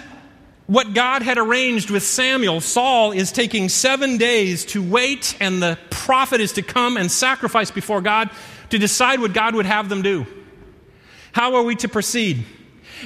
what 0.67 0.95
God 0.95 1.23
had 1.23 1.39
arranged 1.39 1.91
with 1.91 2.03
Samuel, 2.03 2.61
Saul 2.61 3.13
is 3.13 3.31
taking 3.31 3.69
seven 3.69 4.17
days 4.17 4.65
to 4.67 4.83
wait, 4.83 5.37
and 5.41 5.63
the 5.63 5.79
prophet 5.91 6.41
is 6.41 6.53
to 6.53 6.63
come 6.63 6.97
and 6.97 7.11
sacrifice 7.11 7.71
before 7.71 8.01
God 8.01 8.31
to 8.71 8.79
decide 8.79 9.21
what 9.21 9.33
God 9.33 9.55
would 9.55 9.67
have 9.67 9.89
them 9.89 10.03
do. 10.03 10.27
How 11.33 11.55
are 11.55 11.63
we 11.63 11.77
to 11.77 11.89
proceed? 11.89 12.45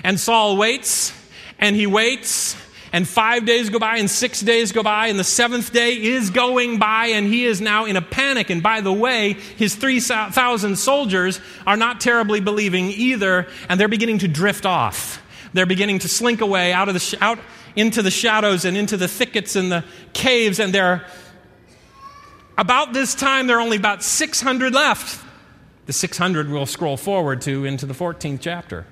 And 0.02 0.18
Saul 0.18 0.56
waits, 0.56 1.12
and 1.58 1.76
he 1.76 1.86
waits, 1.86 2.56
and 2.92 3.06
five 3.06 3.44
days 3.44 3.68
go 3.68 3.78
by, 3.78 3.98
and 3.98 4.10
six 4.10 4.40
days 4.40 4.72
go 4.72 4.82
by, 4.82 5.08
and 5.08 5.18
the 5.18 5.24
seventh 5.24 5.72
day 5.72 5.92
is 5.92 6.30
going 6.30 6.78
by, 6.78 7.08
and 7.08 7.26
he 7.26 7.44
is 7.44 7.60
now 7.60 7.84
in 7.84 7.96
a 7.96 8.02
panic. 8.02 8.48
And 8.48 8.62
by 8.62 8.80
the 8.80 8.92
way, 8.92 9.34
his 9.34 9.74
3,000 9.74 10.76
soldiers 10.76 11.40
are 11.66 11.76
not 11.76 12.00
terribly 12.00 12.40
believing 12.40 12.86
either, 12.86 13.46
and 13.68 13.78
they're 13.78 13.88
beginning 13.88 14.18
to 14.20 14.28
drift 14.28 14.64
off. 14.64 15.19
They're 15.52 15.66
beginning 15.66 16.00
to 16.00 16.08
slink 16.08 16.40
away 16.40 16.72
out, 16.72 16.88
of 16.88 16.94
the 16.94 17.00
sh- 17.00 17.14
out 17.20 17.38
into 17.76 18.02
the 18.02 18.10
shadows 18.10 18.64
and 18.64 18.76
into 18.76 18.96
the 18.96 19.08
thickets 19.08 19.56
and 19.56 19.70
the 19.70 19.84
caves, 20.12 20.58
and 20.58 20.72
they're 20.72 21.06
about 22.60 22.92
this 22.92 23.14
time, 23.14 23.46
there 23.46 23.56
are 23.56 23.60
only 23.60 23.78
about 23.78 24.02
600 24.02 24.74
left. 24.74 25.24
The 25.86 25.94
600 25.94 26.50
we'll 26.50 26.66
scroll 26.66 26.98
forward 26.98 27.40
to 27.42 27.64
into 27.64 27.86
the 27.86 27.94
14th 27.94 28.40
chapter. 28.42 28.86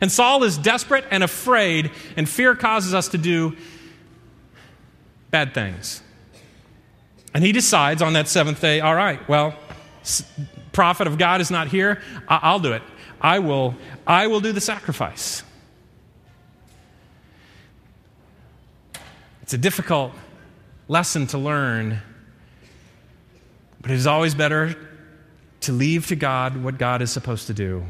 And 0.00 0.10
Saul 0.10 0.42
is 0.42 0.58
desperate 0.58 1.04
and 1.12 1.22
afraid, 1.22 1.92
and 2.16 2.28
fear 2.28 2.56
causes 2.56 2.92
us 2.92 3.08
to 3.10 3.18
do 3.18 3.56
bad 5.30 5.54
things. 5.54 6.02
And 7.32 7.44
he 7.44 7.52
decides 7.52 8.02
on 8.02 8.14
that 8.14 8.26
seventh 8.26 8.60
day, 8.60 8.80
all 8.80 8.96
right, 8.96 9.26
well, 9.28 9.54
prophet 10.72 11.06
of 11.06 11.18
God 11.18 11.40
is 11.40 11.52
not 11.52 11.68
here. 11.68 12.02
I'll 12.26 12.58
do 12.58 12.72
it. 12.72 12.82
I 13.20 13.38
will, 13.38 13.76
I 14.06 14.26
will 14.26 14.40
do 14.40 14.50
the 14.50 14.60
sacrifice. 14.60 15.44
It's 19.52 19.58
a 19.58 19.60
difficult 19.60 20.12
lesson 20.88 21.26
to 21.26 21.36
learn, 21.36 22.00
but 23.82 23.90
it 23.90 23.96
is 23.96 24.06
always 24.06 24.34
better 24.34 24.74
to 25.60 25.72
leave 25.72 26.06
to 26.06 26.16
God 26.16 26.64
what 26.64 26.78
God 26.78 27.02
is 27.02 27.10
supposed 27.10 27.48
to 27.48 27.52
do. 27.52 27.84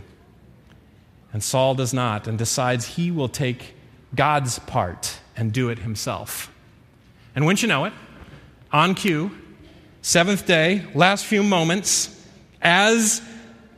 And 1.32 1.40
Saul 1.40 1.76
does 1.76 1.94
not 1.94 2.26
and 2.26 2.36
decides 2.36 2.84
he 2.84 3.12
will 3.12 3.28
take 3.28 3.76
God's 4.12 4.58
part 4.58 5.20
and 5.36 5.52
do 5.52 5.68
it 5.68 5.78
himself. 5.78 6.52
And 7.36 7.46
wouldn't 7.46 7.62
you 7.62 7.68
know 7.68 7.84
it, 7.84 7.92
on 8.72 8.96
cue, 8.96 9.30
seventh 10.00 10.44
day, 10.44 10.84
last 10.96 11.26
few 11.26 11.44
moments, 11.44 12.26
as 12.60 13.22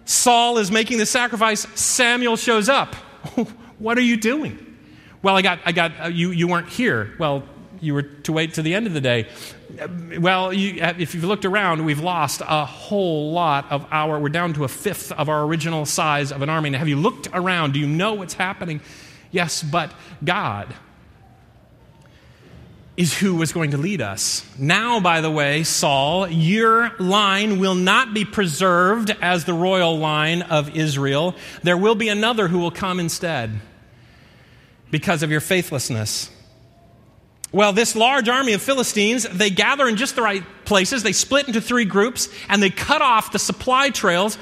Saul 0.06 0.56
is 0.56 0.70
making 0.70 0.96
the 0.96 1.04
sacrifice, 1.04 1.66
Samuel 1.78 2.36
shows 2.36 2.70
up. 2.70 2.94
what 3.78 3.98
are 3.98 4.00
you 4.00 4.16
doing? 4.16 4.74
Well, 5.20 5.36
I 5.36 5.42
got, 5.42 5.58
I 5.66 5.72
got, 5.72 5.92
uh, 6.00 6.08
you, 6.08 6.30
you 6.30 6.48
weren't 6.48 6.70
here. 6.70 7.14
Well, 7.18 7.44
you 7.80 7.94
were 7.94 8.02
to 8.02 8.32
wait 8.32 8.54
to 8.54 8.62
the 8.62 8.74
end 8.74 8.86
of 8.86 8.94
the 8.94 9.00
day. 9.00 9.28
Well, 10.18 10.52
you, 10.52 10.80
if 10.80 11.14
you've 11.14 11.24
looked 11.24 11.44
around, 11.44 11.84
we've 11.84 12.00
lost 12.00 12.42
a 12.46 12.64
whole 12.64 13.32
lot 13.32 13.70
of 13.70 13.86
our, 13.90 14.18
we're 14.18 14.28
down 14.28 14.54
to 14.54 14.64
a 14.64 14.68
fifth 14.68 15.12
of 15.12 15.28
our 15.28 15.44
original 15.44 15.86
size 15.86 16.32
of 16.32 16.42
an 16.42 16.48
army. 16.48 16.70
Now, 16.70 16.78
have 16.78 16.88
you 16.88 16.96
looked 16.96 17.28
around? 17.32 17.72
Do 17.72 17.80
you 17.80 17.86
know 17.86 18.14
what's 18.14 18.34
happening? 18.34 18.80
Yes, 19.30 19.62
but 19.62 19.92
God 20.22 20.74
is 22.96 23.18
who 23.18 23.34
was 23.34 23.52
going 23.52 23.72
to 23.72 23.76
lead 23.76 24.00
us. 24.00 24.46
Now, 24.56 25.00
by 25.00 25.20
the 25.20 25.30
way, 25.30 25.64
Saul, 25.64 26.28
your 26.28 26.92
line 27.00 27.58
will 27.58 27.74
not 27.74 28.14
be 28.14 28.24
preserved 28.24 29.10
as 29.20 29.44
the 29.44 29.54
royal 29.54 29.98
line 29.98 30.42
of 30.42 30.76
Israel. 30.76 31.34
There 31.64 31.76
will 31.76 31.96
be 31.96 32.08
another 32.08 32.46
who 32.46 32.58
will 32.58 32.70
come 32.70 33.00
instead 33.00 33.50
because 34.92 35.24
of 35.24 35.30
your 35.32 35.40
faithlessness. 35.40 36.30
Well, 37.54 37.72
this 37.72 37.94
large 37.94 38.28
army 38.28 38.52
of 38.54 38.62
Philistines, 38.62 39.22
they 39.22 39.48
gather 39.48 39.86
in 39.86 39.94
just 39.94 40.16
the 40.16 40.22
right 40.22 40.42
places. 40.64 41.04
They 41.04 41.12
split 41.12 41.46
into 41.46 41.60
three 41.60 41.84
groups 41.84 42.28
and 42.48 42.60
they 42.60 42.68
cut 42.68 43.00
off 43.00 43.30
the 43.30 43.38
supply 43.38 43.90
trails, 43.90 44.36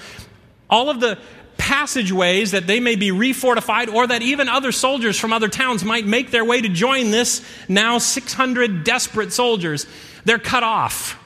all 0.70 0.88
of 0.88 0.98
the 0.98 1.18
passageways 1.58 2.52
that 2.52 2.66
they 2.66 2.80
may 2.80 2.96
be 2.96 3.10
refortified 3.10 3.92
or 3.92 4.06
that 4.06 4.22
even 4.22 4.48
other 4.48 4.72
soldiers 4.72 5.18
from 5.18 5.30
other 5.30 5.48
towns 5.48 5.84
might 5.84 6.06
make 6.06 6.30
their 6.30 6.42
way 6.42 6.62
to 6.62 6.70
join 6.70 7.10
this 7.10 7.44
now 7.68 7.98
600 7.98 8.82
desperate 8.82 9.30
soldiers. 9.30 9.86
They're 10.24 10.38
cut 10.38 10.62
off. 10.62 11.20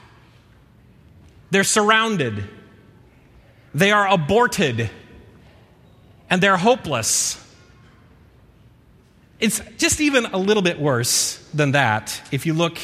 They're 1.51 1.63
surrounded. 1.63 2.49
They 3.73 3.93
are 3.93 4.09
aborted. 4.09 4.89
And 6.29 6.43
they're 6.43 6.57
hopeless. 6.57 7.41
It's 9.39 9.61
just 9.77 10.01
even 10.01 10.25
a 10.25 10.37
little 10.37 10.63
bit 10.63 10.79
worse 10.79 11.37
than 11.53 11.73
that 11.73 12.21
if 12.31 12.45
you 12.45 12.53
look 12.53 12.79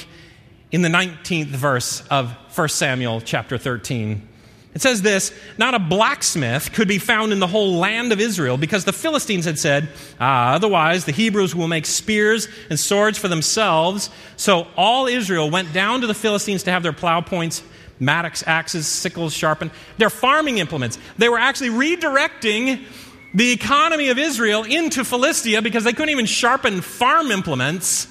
in 0.71 0.83
the 0.83 0.89
19th 0.89 1.47
verse 1.47 2.05
of 2.07 2.31
1 2.55 2.69
Samuel 2.69 3.21
chapter 3.21 3.57
13. 3.57 4.29
It 4.75 4.81
says 4.81 5.01
this 5.01 5.31
Not 5.57 5.73
a 5.73 5.79
blacksmith 5.79 6.71
could 6.73 6.87
be 6.87 6.99
found 6.99 7.31
in 7.31 7.39
the 7.39 7.47
whole 7.47 7.77
land 7.77 8.11
of 8.11 8.19
Israel 8.19 8.57
because 8.57 8.85
the 8.85 8.93
Philistines 8.93 9.45
had 9.45 9.57
said, 9.57 9.89
ah, 10.19 10.53
Otherwise, 10.53 11.05
the 11.05 11.11
Hebrews 11.11 11.55
will 11.55 11.67
make 11.67 11.85
spears 11.85 12.47
and 12.69 12.79
swords 12.79 13.17
for 13.17 13.27
themselves. 13.27 14.09
So 14.35 14.67
all 14.75 15.07
Israel 15.07 15.49
went 15.49 15.73
down 15.73 16.01
to 16.01 16.07
the 16.07 16.13
Philistines 16.13 16.63
to 16.63 16.71
have 16.71 16.83
their 16.83 16.93
plow 16.93 17.21
points, 17.21 17.63
mattocks, 17.99 18.43
axes, 18.45 18.87
sickles 18.87 19.33
sharpened. 19.33 19.71
Their 19.97 20.09
farming 20.09 20.57
implements. 20.59 20.97
They 21.17 21.29
were 21.29 21.39
actually 21.39 21.69
redirecting 21.69 22.85
the 23.33 23.51
economy 23.51 24.09
of 24.09 24.17
Israel 24.17 24.63
into 24.63 25.03
Philistia 25.03 25.61
because 25.61 25.83
they 25.83 25.93
couldn't 25.93 26.09
even 26.09 26.25
sharpen 26.25 26.81
farm 26.81 27.31
implements. 27.31 28.07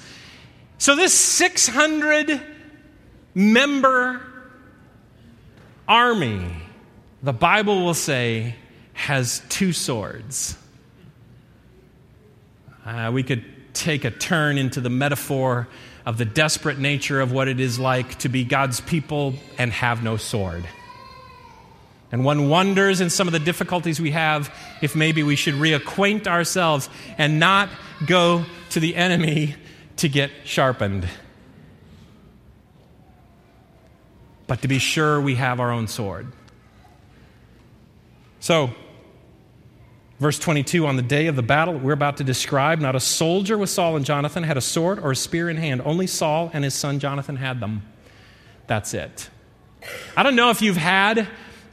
So, 0.77 0.95
this 0.95 1.13
600 1.13 2.41
member 3.33 4.21
army, 5.87 6.45
the 7.21 7.33
Bible 7.33 7.83
will 7.85 7.93
say, 7.93 8.55
has 8.93 9.41
two 9.49 9.73
swords. 9.73 10.57
Uh, 12.85 13.11
we 13.13 13.23
could 13.23 13.45
take 13.73 14.03
a 14.03 14.11
turn 14.11 14.57
into 14.57 14.81
the 14.81 14.89
metaphor 14.89 15.67
of 16.05 16.17
the 16.17 16.25
desperate 16.25 16.77
nature 16.77 17.21
of 17.21 17.31
what 17.31 17.47
it 17.47 17.59
is 17.59 17.79
like 17.79 18.19
to 18.19 18.29
be 18.29 18.43
God's 18.43 18.81
people 18.81 19.35
and 19.57 19.71
have 19.71 20.03
no 20.03 20.17
sword. 20.17 20.65
And 22.13 22.23
one 22.23 22.47
wonders 22.47 23.01
in 23.01 23.09
some 23.09 23.27
of 23.27 23.33
the 23.33 23.39
difficulties 23.39 23.99
we 23.99 24.11
have 24.11 24.55
if 24.83 24.95
maybe 24.95 25.23
we 25.23 25.35
should 25.35 25.55
reacquaint 25.55 26.27
ourselves 26.27 26.87
and 27.17 27.39
not 27.39 27.69
go 28.05 28.45
to 28.69 28.79
the 28.79 28.95
enemy 28.95 29.55
to 29.97 30.07
get 30.07 30.29
sharpened. 30.43 31.09
But 34.45 34.61
to 34.61 34.67
be 34.67 34.77
sure 34.77 35.19
we 35.19 35.33
have 35.35 35.59
our 35.59 35.71
own 35.71 35.87
sword. 35.87 36.31
So, 38.39 38.69
verse 40.19 40.37
22 40.37 40.85
on 40.85 40.97
the 40.97 41.01
day 41.01 41.25
of 41.25 41.35
the 41.35 41.41
battle 41.41 41.73
we're 41.73 41.93
about 41.93 42.17
to 42.17 42.23
describe, 42.23 42.77
not 42.77 42.95
a 42.95 42.99
soldier 42.99 43.57
with 43.57 43.71
Saul 43.71 43.95
and 43.95 44.05
Jonathan 44.05 44.43
had 44.43 44.55
a 44.55 44.61
sword 44.61 44.99
or 44.99 45.13
a 45.13 45.15
spear 45.15 45.49
in 45.49 45.57
hand. 45.57 45.81
Only 45.83 46.05
Saul 46.05 46.51
and 46.53 46.63
his 46.63 46.75
son 46.75 46.99
Jonathan 46.99 47.37
had 47.37 47.59
them. 47.59 47.81
That's 48.67 48.93
it. 48.93 49.31
I 50.15 50.21
don't 50.21 50.35
know 50.35 50.51
if 50.51 50.61
you've 50.61 50.77
had 50.77 51.27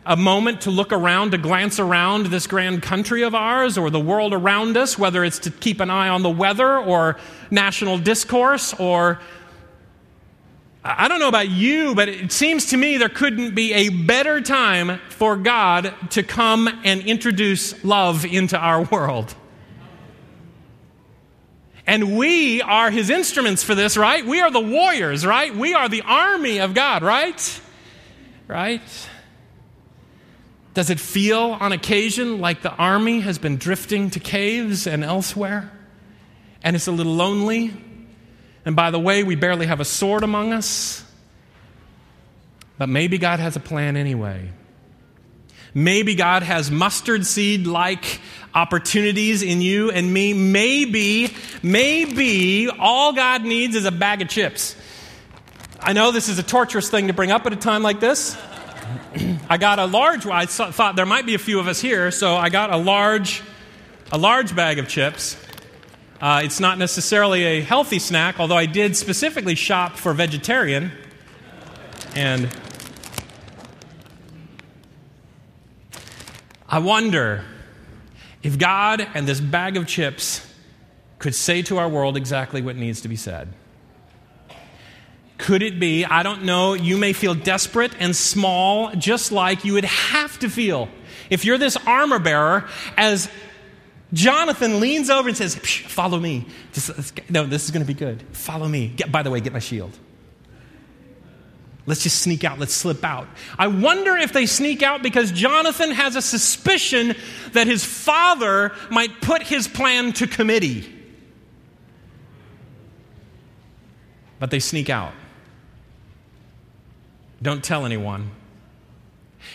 a 0.06 0.16
moment 0.16 0.62
to 0.62 0.70
look 0.70 0.92
around, 0.92 1.32
to 1.32 1.38
glance 1.38 1.78
around 1.78 2.26
this 2.26 2.46
grand 2.46 2.82
country 2.82 3.22
of 3.22 3.34
ours 3.34 3.76
or 3.76 3.90
the 3.90 4.00
world 4.00 4.32
around 4.32 4.76
us, 4.76 4.98
whether 4.98 5.24
it's 5.24 5.38
to 5.40 5.50
keep 5.50 5.80
an 5.80 5.90
eye 5.90 6.08
on 6.08 6.22
the 6.22 6.30
weather 6.30 6.78
or 6.78 7.18
national 7.50 7.98
discourse 7.98 8.72
or 8.74 9.20
I 10.82 11.08
don't 11.08 11.20
know 11.20 11.28
about 11.28 11.50
you, 11.50 11.94
but 11.94 12.08
it 12.08 12.32
seems 12.32 12.66
to 12.66 12.76
me 12.78 12.96
there 12.96 13.10
couldn't 13.10 13.54
be 13.54 13.74
a 13.74 13.90
better 13.90 14.40
time 14.40 14.98
for 15.10 15.36
God 15.36 15.94
to 16.12 16.22
come 16.22 16.68
and 16.84 17.02
introduce 17.02 17.84
love 17.84 18.24
into 18.24 18.56
our 18.56 18.84
world. 18.84 19.34
And 21.86 22.16
we 22.16 22.62
are 22.62 22.90
his 22.90 23.10
instruments 23.10 23.62
for 23.62 23.74
this, 23.74 23.98
right? 23.98 24.24
We 24.24 24.40
are 24.40 24.50
the 24.50 24.60
warriors, 24.60 25.26
right? 25.26 25.54
We 25.54 25.74
are 25.74 25.88
the 25.88 26.02
army 26.02 26.60
of 26.60 26.72
God, 26.72 27.02
right? 27.02 27.60
Right? 28.48 29.08
Does 30.74 30.90
it 30.90 31.00
feel 31.00 31.56
on 31.58 31.72
occasion 31.72 32.40
like 32.40 32.62
the 32.62 32.72
army 32.72 33.20
has 33.20 33.38
been 33.38 33.56
drifting 33.56 34.10
to 34.10 34.20
caves 34.20 34.86
and 34.86 35.02
elsewhere? 35.02 35.70
And 36.62 36.76
it's 36.76 36.86
a 36.86 36.92
little 36.92 37.14
lonely? 37.14 37.72
And 38.64 38.76
by 38.76 38.90
the 38.90 39.00
way, 39.00 39.24
we 39.24 39.34
barely 39.34 39.66
have 39.66 39.80
a 39.80 39.84
sword 39.84 40.22
among 40.22 40.52
us? 40.52 41.04
But 42.78 42.88
maybe 42.88 43.18
God 43.18 43.40
has 43.40 43.56
a 43.56 43.60
plan 43.60 43.96
anyway. 43.96 44.50
Maybe 45.74 46.14
God 46.14 46.42
has 46.42 46.70
mustard 46.70 47.26
seed 47.26 47.66
like 47.66 48.20
opportunities 48.54 49.42
in 49.42 49.60
you 49.60 49.90
and 49.90 50.12
me. 50.12 50.34
Maybe, 50.34 51.34
maybe 51.62 52.68
all 52.68 53.12
God 53.12 53.42
needs 53.42 53.76
is 53.76 53.84
a 53.84 53.92
bag 53.92 54.22
of 54.22 54.28
chips. 54.28 54.74
I 55.80 55.92
know 55.92 56.10
this 56.10 56.28
is 56.28 56.38
a 56.38 56.42
torturous 56.42 56.90
thing 56.90 57.06
to 57.06 57.12
bring 57.12 57.30
up 57.30 57.46
at 57.46 57.52
a 57.52 57.56
time 57.56 57.82
like 57.82 58.00
this. 58.00 58.36
I 59.52 59.56
got 59.56 59.80
a 59.80 59.84
large 59.84 60.24
I 60.26 60.46
thought 60.46 60.94
there 60.94 61.04
might 61.04 61.26
be 61.26 61.34
a 61.34 61.38
few 61.38 61.58
of 61.58 61.66
us 61.66 61.80
here, 61.80 62.12
so 62.12 62.36
I 62.36 62.50
got 62.50 62.72
a 62.72 62.76
large, 62.76 63.42
a 64.12 64.16
large 64.16 64.54
bag 64.54 64.78
of 64.78 64.86
chips. 64.86 65.36
Uh, 66.20 66.42
it's 66.44 66.60
not 66.60 66.78
necessarily 66.78 67.42
a 67.42 67.60
healthy 67.60 67.98
snack, 67.98 68.38
although 68.38 68.56
I 68.56 68.66
did 68.66 68.96
specifically 68.96 69.56
shop 69.56 69.96
for 69.96 70.12
vegetarian. 70.12 70.92
And 72.14 72.48
I 76.68 76.78
wonder 76.78 77.44
if 78.44 78.56
God 78.56 79.04
and 79.14 79.26
this 79.26 79.40
bag 79.40 79.76
of 79.76 79.88
chips 79.88 80.46
could 81.18 81.34
say 81.34 81.62
to 81.62 81.78
our 81.78 81.88
world 81.88 82.16
exactly 82.16 82.62
what 82.62 82.76
needs 82.76 83.00
to 83.00 83.08
be 83.08 83.16
said. 83.16 83.52
Could 85.40 85.62
it 85.62 85.80
be? 85.80 86.04
I 86.04 86.22
don't 86.22 86.44
know. 86.44 86.74
You 86.74 86.98
may 86.98 87.12
feel 87.14 87.34
desperate 87.34 87.92
and 87.98 88.14
small, 88.14 88.92
just 88.92 89.32
like 89.32 89.64
you 89.64 89.72
would 89.72 89.86
have 89.86 90.38
to 90.40 90.50
feel 90.50 90.88
if 91.30 91.44
you're 91.44 91.56
this 91.56 91.78
armor 91.86 92.18
bearer, 92.18 92.68
as 92.96 93.30
Jonathan 94.12 94.80
leans 94.80 95.08
over 95.08 95.28
and 95.28 95.36
says, 95.36 95.54
Follow 95.54 96.20
me. 96.20 96.44
Just, 96.72 97.30
no, 97.30 97.46
this 97.46 97.64
is 97.64 97.70
going 97.70 97.82
to 97.82 97.86
be 97.86 97.94
good. 97.94 98.22
Follow 98.32 98.68
me. 98.68 98.88
Get, 98.88 99.10
by 99.10 99.22
the 99.22 99.30
way, 99.30 99.40
get 99.40 99.52
my 99.52 99.60
shield. 99.60 99.96
Let's 101.86 102.02
just 102.02 102.20
sneak 102.20 102.44
out. 102.44 102.58
Let's 102.58 102.74
slip 102.74 103.02
out. 103.02 103.26
I 103.58 103.68
wonder 103.68 104.16
if 104.16 104.32
they 104.32 104.46
sneak 104.46 104.82
out 104.82 105.02
because 105.02 105.32
Jonathan 105.32 105.92
has 105.92 106.16
a 106.16 106.22
suspicion 106.22 107.14
that 107.52 107.66
his 107.66 107.84
father 107.84 108.72
might 108.90 109.20
put 109.22 109.42
his 109.42 109.66
plan 109.66 110.12
to 110.14 110.26
committee. 110.26 110.92
But 114.38 114.50
they 114.50 114.60
sneak 114.60 114.90
out. 114.90 115.12
Don't 117.42 117.64
tell 117.64 117.86
anyone. 117.86 118.30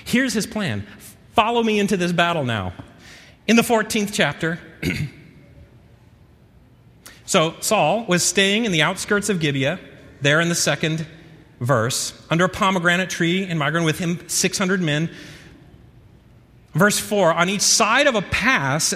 Here's 0.04 0.34
his 0.34 0.48
plan 0.48 0.86
follow 1.34 1.62
me 1.62 1.80
into 1.80 1.98
this 1.98 2.12
battle 2.12 2.46
now. 2.46 2.74
In 3.48 3.56
the 3.58 3.62
14th 3.62 4.12
chapter, 4.14 4.60
so 7.26 7.56
Saul 7.60 8.06
was 8.06 8.24
staying 8.24 8.66
in 8.66 8.72
the 8.72 8.82
outskirts 8.82 9.30
of 9.30 9.40
Gibeah, 9.40 9.80
there 10.22 10.42
in 10.42 10.50
the 10.50 10.56
second 10.56 11.06
verse, 11.60 12.20
under 12.30 12.46
a 12.46 12.50
pomegranate 12.50 13.10
tree 13.10 13.44
in 13.44 13.58
Migron 13.58 13.86
with 13.86 14.00
him 14.00 14.28
600 14.28 14.82
men. 14.82 15.10
Verse 16.74 16.98
4 16.98 17.34
On 17.34 17.50
each 17.50 17.62
side 17.62 18.08
of 18.08 18.16
a 18.16 18.22
pass, 18.22 18.94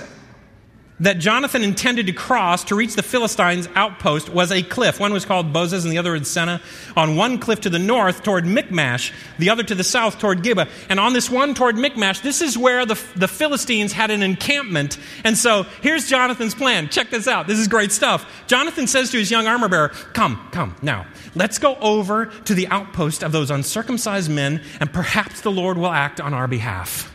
that 0.99 1.19
Jonathan 1.19 1.63
intended 1.63 2.07
to 2.07 2.13
cross 2.13 2.63
to 2.65 2.75
reach 2.75 2.95
the 2.95 3.03
Philistines' 3.03 3.69
outpost 3.75 4.29
was 4.29 4.51
a 4.51 4.61
cliff. 4.61 4.99
One 4.99 5.13
was 5.13 5.25
called 5.25 5.53
Bozez 5.53 5.83
and 5.83 5.91
the 5.91 5.97
other 5.97 6.11
was 6.11 6.23
Seneh. 6.23 6.61
On 6.97 7.15
one 7.15 7.39
cliff 7.39 7.61
to 7.61 7.69
the 7.69 7.79
north 7.79 8.23
toward 8.23 8.45
Michmash, 8.45 9.13
the 9.37 9.49
other 9.49 9.63
to 9.63 9.75
the 9.75 9.83
south 9.83 10.19
toward 10.19 10.43
Gibeah. 10.43 10.67
And 10.89 10.99
on 10.99 11.13
this 11.13 11.29
one 11.29 11.53
toward 11.53 11.77
Michmash, 11.77 12.19
this 12.19 12.41
is 12.41 12.57
where 12.57 12.85
the, 12.85 13.01
the 13.15 13.27
Philistines 13.27 13.93
had 13.93 14.11
an 14.11 14.23
encampment. 14.23 14.97
And 15.23 15.37
so 15.37 15.63
here's 15.81 16.07
Jonathan's 16.07 16.53
plan. 16.55 16.89
Check 16.89 17.09
this 17.09 17.27
out. 17.27 17.47
This 17.47 17.59
is 17.59 17.67
great 17.67 17.91
stuff. 17.91 18.29
Jonathan 18.47 18.87
says 18.87 19.11
to 19.11 19.17
his 19.17 19.31
young 19.31 19.47
armor 19.47 19.69
bearer, 19.69 19.89
Come, 20.13 20.49
come, 20.51 20.75
now, 20.81 21.07
let's 21.35 21.59
go 21.59 21.75
over 21.75 22.25
to 22.25 22.53
the 22.53 22.67
outpost 22.67 23.23
of 23.23 23.31
those 23.31 23.51
uncircumcised 23.51 24.29
men, 24.29 24.61
and 24.79 24.91
perhaps 24.91 25.41
the 25.41 25.51
Lord 25.51 25.77
will 25.77 25.91
act 25.91 26.19
on 26.19 26.33
our 26.33 26.47
behalf. 26.47 27.13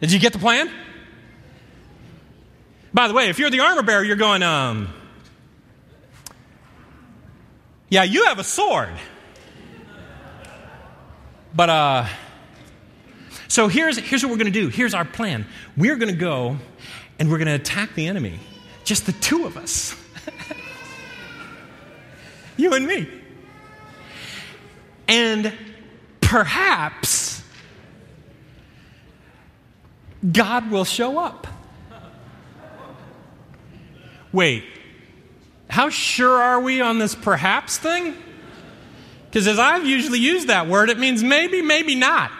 Did 0.00 0.12
you 0.12 0.18
get 0.18 0.32
the 0.32 0.38
plan? 0.38 0.70
By 2.92 3.06
the 3.06 3.14
way, 3.14 3.28
if 3.28 3.38
you're 3.38 3.50
the 3.50 3.60
armor 3.60 3.82
bearer, 3.82 4.02
you're 4.02 4.16
going, 4.16 4.42
um, 4.42 4.92
yeah, 7.88 8.02
you 8.02 8.26
have 8.26 8.38
a 8.38 8.44
sword. 8.44 8.90
But, 11.54 11.70
uh, 11.70 12.06
so 13.48 13.68
here's, 13.68 13.98
here's 13.98 14.22
what 14.22 14.30
we're 14.30 14.38
going 14.38 14.52
to 14.52 14.60
do. 14.60 14.68
Here's 14.68 14.94
our 14.94 15.04
plan. 15.04 15.46
We're 15.76 15.96
going 15.96 16.12
to 16.12 16.18
go 16.18 16.56
and 17.18 17.30
we're 17.30 17.38
going 17.38 17.48
to 17.48 17.54
attack 17.54 17.94
the 17.94 18.06
enemy. 18.06 18.38
Just 18.84 19.06
the 19.06 19.12
two 19.12 19.44
of 19.44 19.56
us. 19.56 19.94
you 22.56 22.72
and 22.74 22.86
me. 22.86 23.08
And 25.06 25.52
perhaps 26.20 27.42
God 30.32 30.70
will 30.70 30.84
show 30.84 31.18
up. 31.18 31.46
Wait, 34.32 34.64
how 35.68 35.88
sure 35.88 36.36
are 36.36 36.60
we 36.60 36.80
on 36.80 36.98
this 36.98 37.14
perhaps 37.14 37.78
thing? 37.78 38.14
Because 39.26 39.46
as 39.46 39.58
I've 39.58 39.86
usually 39.86 40.18
used 40.18 40.48
that 40.48 40.66
word, 40.66 40.90
it 40.90 40.98
means 40.98 41.22
maybe, 41.22 41.62
maybe 41.62 41.94
not. 41.94 42.32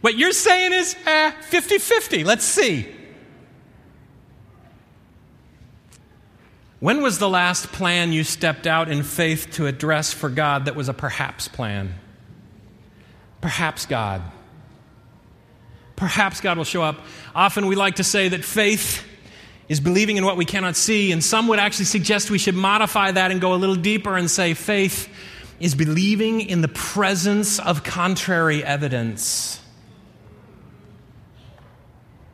What 0.00 0.16
you're 0.16 0.32
saying 0.32 0.72
is 0.72 0.96
eh, 1.06 1.30
50 1.30 1.78
50. 1.78 2.24
Let's 2.24 2.44
see. 2.44 2.88
When 6.80 7.02
was 7.02 7.18
the 7.18 7.28
last 7.28 7.66
plan 7.72 8.12
you 8.12 8.24
stepped 8.24 8.66
out 8.66 8.90
in 8.90 9.02
faith 9.02 9.50
to 9.52 9.66
address 9.66 10.12
for 10.12 10.30
God 10.30 10.64
that 10.64 10.74
was 10.74 10.88
a 10.88 10.94
perhaps 10.94 11.46
plan? 11.46 11.94
Perhaps 13.42 13.86
God. 13.86 14.22
Perhaps 15.94 16.40
God 16.40 16.56
will 16.56 16.64
show 16.64 16.82
up. 16.82 16.98
Often 17.34 17.66
we 17.66 17.76
like 17.76 17.96
to 17.96 18.04
say 18.04 18.28
that 18.28 18.42
faith 18.44 19.04
is 19.70 19.78
believing 19.78 20.16
in 20.16 20.24
what 20.24 20.36
we 20.36 20.44
cannot 20.44 20.74
see. 20.74 21.12
And 21.12 21.22
some 21.22 21.46
would 21.46 21.60
actually 21.60 21.84
suggest 21.84 22.28
we 22.28 22.38
should 22.38 22.56
modify 22.56 23.12
that 23.12 23.30
and 23.30 23.40
go 23.40 23.54
a 23.54 23.56
little 23.56 23.76
deeper 23.76 24.16
and 24.16 24.28
say 24.28 24.52
faith 24.52 25.08
is 25.60 25.76
believing 25.76 26.40
in 26.40 26.60
the 26.60 26.68
presence 26.68 27.60
of 27.60 27.84
contrary 27.84 28.64
evidence. 28.64 29.60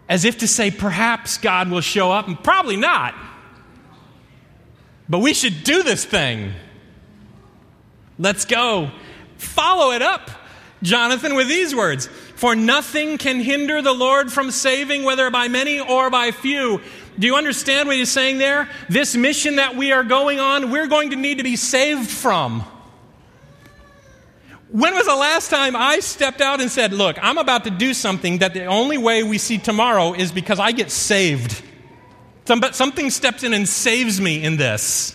As 0.09 0.25
if 0.25 0.39
to 0.39 0.49
say, 0.49 0.71
perhaps 0.71 1.37
God 1.37 1.69
will 1.69 1.83
show 1.83 2.11
up, 2.11 2.27
and 2.27 2.43
probably 2.43 2.77
not. 2.77 3.15
But 5.07 5.19
we 5.19 5.35
should 5.35 5.63
do 5.63 5.83
this 5.83 6.07
thing. 6.07 6.55
Let's 8.19 8.47
go. 8.47 8.91
Follow 9.37 9.93
it 9.93 10.01
up, 10.01 10.31
Jonathan, 10.83 11.35
with 11.35 11.49
these 11.49 11.75
words 11.75 12.07
For 12.07 12.57
nothing 12.57 13.19
can 13.19 13.41
hinder 13.41 13.83
the 13.83 13.93
Lord 13.93 14.33
from 14.33 14.51
saving, 14.51 15.05
whether 15.05 15.29
by 15.31 15.49
many 15.49 15.81
or 15.81 16.09
by 16.09 16.31
few. 16.31 16.81
Do 17.19 17.27
you 17.27 17.37
understand 17.37 17.89
what 17.89 17.97
he's 17.97 18.11
saying 18.11 18.39
there? 18.39 18.69
This 18.89 19.17
mission 19.17 19.57
that 19.57 19.77
we 19.77 19.93
are 19.93 20.05
going 20.05 20.39
on, 20.39 20.71
we're 20.71 20.87
going 20.87 21.11
to 21.11 21.17
need 21.17 21.39
to 21.39 21.45
be 21.45 21.57
saved 21.57 22.11
from. 22.11 22.65
When 24.69 24.95
was 24.95 25.07
the 25.07 25.15
last 25.17 25.49
time 25.49 25.77
I 25.77 26.01
stepped 26.01 26.41
out 26.41 26.61
and 26.61 26.71
said, 26.71 26.93
Look, 26.93 27.17
I'm 27.23 27.39
about 27.39 27.65
to 27.65 27.71
do 27.71 27.95
something 27.95 28.39
that 28.39 28.53
the 28.53 28.67
only 28.67 28.99
way 28.99 29.23
we 29.23 29.39
see 29.39 29.59
tomorrow 29.59 30.13
is 30.13 30.33
because 30.33 30.59
I 30.59 30.73
get 30.73 30.91
saved? 30.91 31.63
Something 32.45 33.11
steps 33.11 33.43
in 33.43 33.55
and 33.55 33.69
saves 33.69 34.21
me 34.21 34.43
in 34.43 34.57
this. 34.57 35.13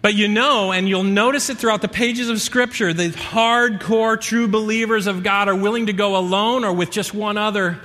But 0.00 0.14
you 0.14 0.28
know, 0.28 0.72
and 0.72 0.88
you'll 0.88 1.02
notice 1.02 1.50
it 1.50 1.58
throughout 1.58 1.82
the 1.82 1.88
pages 1.88 2.28
of 2.28 2.40
Scripture, 2.40 2.92
the 2.92 3.08
hardcore 3.08 4.20
true 4.20 4.46
believers 4.46 5.06
of 5.06 5.22
God 5.22 5.48
are 5.48 5.56
willing 5.56 5.86
to 5.86 5.92
go 5.92 6.16
alone 6.16 6.64
or 6.64 6.72
with 6.72 6.90
just 6.90 7.12
one 7.12 7.36
other 7.36 7.80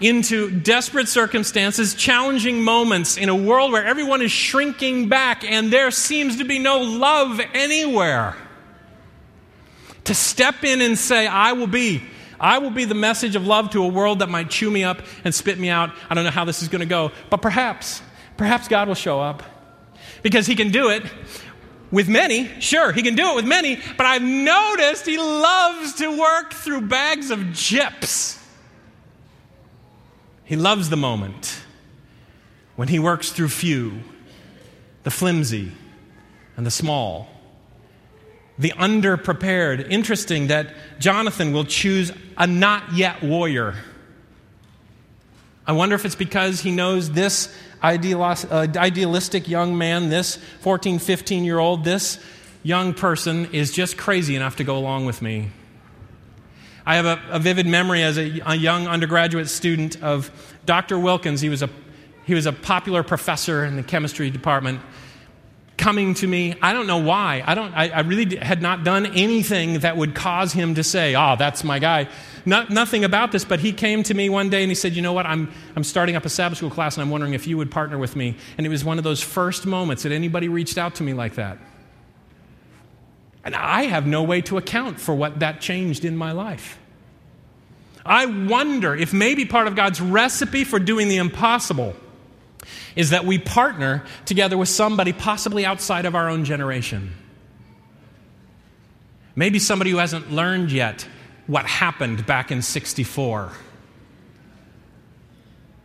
into 0.00 0.50
desperate 0.50 1.08
circumstances, 1.08 1.94
challenging 1.94 2.62
moments 2.62 3.16
in 3.16 3.28
a 3.28 3.34
world 3.34 3.70
where 3.72 3.84
everyone 3.84 4.22
is 4.22 4.32
shrinking 4.32 5.08
back 5.08 5.44
and 5.44 5.70
there 5.70 5.90
seems 5.90 6.38
to 6.38 6.44
be 6.44 6.58
no 6.58 6.80
love 6.80 7.40
anywhere. 7.52 8.34
To 10.04 10.14
step 10.14 10.64
in 10.64 10.80
and 10.80 10.98
say, 10.98 11.26
I 11.26 11.52
will 11.52 11.66
be. 11.66 12.02
I 12.40 12.58
will 12.58 12.70
be 12.70 12.86
the 12.86 12.94
message 12.94 13.36
of 13.36 13.46
love 13.46 13.70
to 13.70 13.84
a 13.84 13.88
world 13.88 14.20
that 14.20 14.30
might 14.30 14.48
chew 14.48 14.70
me 14.70 14.82
up 14.82 15.02
and 15.24 15.34
spit 15.34 15.58
me 15.58 15.68
out. 15.68 15.90
I 16.08 16.14
don't 16.14 16.24
know 16.24 16.30
how 16.30 16.46
this 16.46 16.62
is 16.62 16.68
going 16.68 16.80
to 16.80 16.86
go, 16.86 17.12
but 17.28 17.42
perhaps, 17.42 18.00
perhaps 18.38 18.66
God 18.66 18.88
will 18.88 18.94
show 18.94 19.20
up 19.20 19.42
because 20.22 20.46
He 20.46 20.56
can 20.56 20.70
do 20.70 20.88
it 20.88 21.02
with 21.90 22.08
many. 22.08 22.48
Sure, 22.60 22.92
He 22.92 23.02
can 23.02 23.14
do 23.14 23.32
it 23.32 23.36
with 23.36 23.44
many, 23.44 23.78
but 23.98 24.06
I've 24.06 24.22
noticed 24.22 25.04
He 25.04 25.18
loves 25.18 25.94
to 25.96 26.18
work 26.18 26.54
through 26.54 26.82
bags 26.82 27.30
of 27.30 27.54
chips. 27.54 28.39
He 30.50 30.56
loves 30.56 30.88
the 30.90 30.96
moment 30.96 31.60
when 32.74 32.88
he 32.88 32.98
works 32.98 33.30
through 33.30 33.50
few, 33.50 34.00
the 35.04 35.10
flimsy, 35.12 35.70
and 36.56 36.66
the 36.66 36.72
small, 36.72 37.28
the 38.58 38.70
underprepared. 38.70 39.88
Interesting 39.88 40.48
that 40.48 40.74
Jonathan 40.98 41.52
will 41.52 41.66
choose 41.66 42.10
a 42.36 42.48
not 42.48 42.92
yet 42.94 43.22
warrior. 43.22 43.76
I 45.68 45.70
wonder 45.70 45.94
if 45.94 46.04
it's 46.04 46.16
because 46.16 46.58
he 46.58 46.72
knows 46.72 47.12
this 47.12 47.56
uh, 47.80 47.96
idealistic 48.76 49.46
young 49.46 49.78
man, 49.78 50.08
this 50.08 50.34
14, 50.62 50.98
15 50.98 51.44
year 51.44 51.60
old, 51.60 51.84
this 51.84 52.18
young 52.64 52.92
person 52.92 53.46
is 53.52 53.70
just 53.70 53.96
crazy 53.96 54.34
enough 54.34 54.56
to 54.56 54.64
go 54.64 54.76
along 54.76 55.06
with 55.06 55.22
me. 55.22 55.52
I 56.90 56.96
have 56.96 57.06
a, 57.06 57.20
a 57.30 57.38
vivid 57.38 57.68
memory 57.68 58.02
as 58.02 58.18
a, 58.18 58.40
a, 58.44 58.56
young 58.56 58.88
undergraduate 58.88 59.48
student 59.48 60.02
of 60.02 60.28
Dr. 60.66 60.98
Wilkins. 60.98 61.40
He 61.40 61.48
was, 61.48 61.62
a, 61.62 61.70
he 62.24 62.34
was 62.34 62.46
a 62.46 62.52
popular 62.52 63.04
professor 63.04 63.64
in 63.64 63.76
the 63.76 63.84
chemistry 63.84 64.28
department 64.28 64.80
coming 65.76 66.14
to 66.14 66.26
me. 66.26 66.56
I 66.60 66.72
don't 66.72 66.88
know 66.88 66.98
why. 66.98 67.44
I, 67.46 67.54
don't, 67.54 67.72
I, 67.74 67.90
I 67.90 68.00
really 68.00 68.34
had 68.34 68.60
not 68.60 68.82
done 68.82 69.06
anything 69.06 69.78
that 69.78 69.96
would 69.96 70.16
cause 70.16 70.52
him 70.52 70.74
to 70.74 70.82
say, 70.82 71.14
oh, 71.14 71.36
that's 71.38 71.62
my 71.62 71.78
guy. 71.78 72.08
nothing 72.44 73.04
about 73.04 73.30
this, 73.30 73.44
but 73.44 73.60
he 73.60 73.72
came 73.72 74.02
to 74.02 74.12
me 74.12 74.28
one 74.28 74.50
day 74.50 74.64
and 74.64 74.68
he 74.68 74.74
said, 74.74 74.96
You 74.96 75.02
know 75.02 75.12
what? 75.12 75.26
I'm, 75.26 75.48
I'm 75.76 75.84
starting 75.84 76.16
up 76.16 76.24
a 76.24 76.28
Sabbath 76.28 76.58
school 76.58 76.70
class 76.70 76.96
and 76.96 77.02
I'm 77.02 77.10
wondering 77.10 77.34
if 77.34 77.46
you 77.46 77.56
would 77.56 77.70
partner 77.70 77.98
with 77.98 78.16
me. 78.16 78.34
And 78.58 78.66
it 78.66 78.68
was 78.68 78.84
one 78.84 78.98
of 78.98 79.04
those 79.04 79.22
first 79.22 79.64
moments 79.64 80.02
that 80.02 80.10
anybody 80.10 80.48
reached 80.48 80.76
out 80.76 80.96
to 80.96 81.04
me 81.04 81.14
like 81.14 81.36
that. 81.36 81.56
And 83.44 83.54
I 83.54 83.84
have 83.84 84.08
no 84.08 84.24
way 84.24 84.40
to 84.42 84.58
account 84.58 84.98
for 84.98 85.14
what 85.14 85.38
that 85.38 85.60
changed 85.60 86.04
in 86.04 86.16
my 86.16 86.32
life. 86.32 86.79
I 88.10 88.26
wonder 88.26 88.92
if 88.92 89.12
maybe 89.12 89.44
part 89.44 89.68
of 89.68 89.76
God's 89.76 90.00
recipe 90.00 90.64
for 90.64 90.80
doing 90.80 91.08
the 91.08 91.18
impossible 91.18 91.94
is 92.96 93.10
that 93.10 93.24
we 93.24 93.38
partner 93.38 94.04
together 94.26 94.58
with 94.58 94.68
somebody 94.68 95.12
possibly 95.12 95.64
outside 95.64 96.06
of 96.06 96.16
our 96.16 96.28
own 96.28 96.44
generation. 96.44 97.12
Maybe 99.36 99.60
somebody 99.60 99.92
who 99.92 99.98
hasn't 99.98 100.32
learned 100.32 100.72
yet 100.72 101.06
what 101.46 101.66
happened 101.66 102.26
back 102.26 102.50
in 102.50 102.62
64 102.62 103.52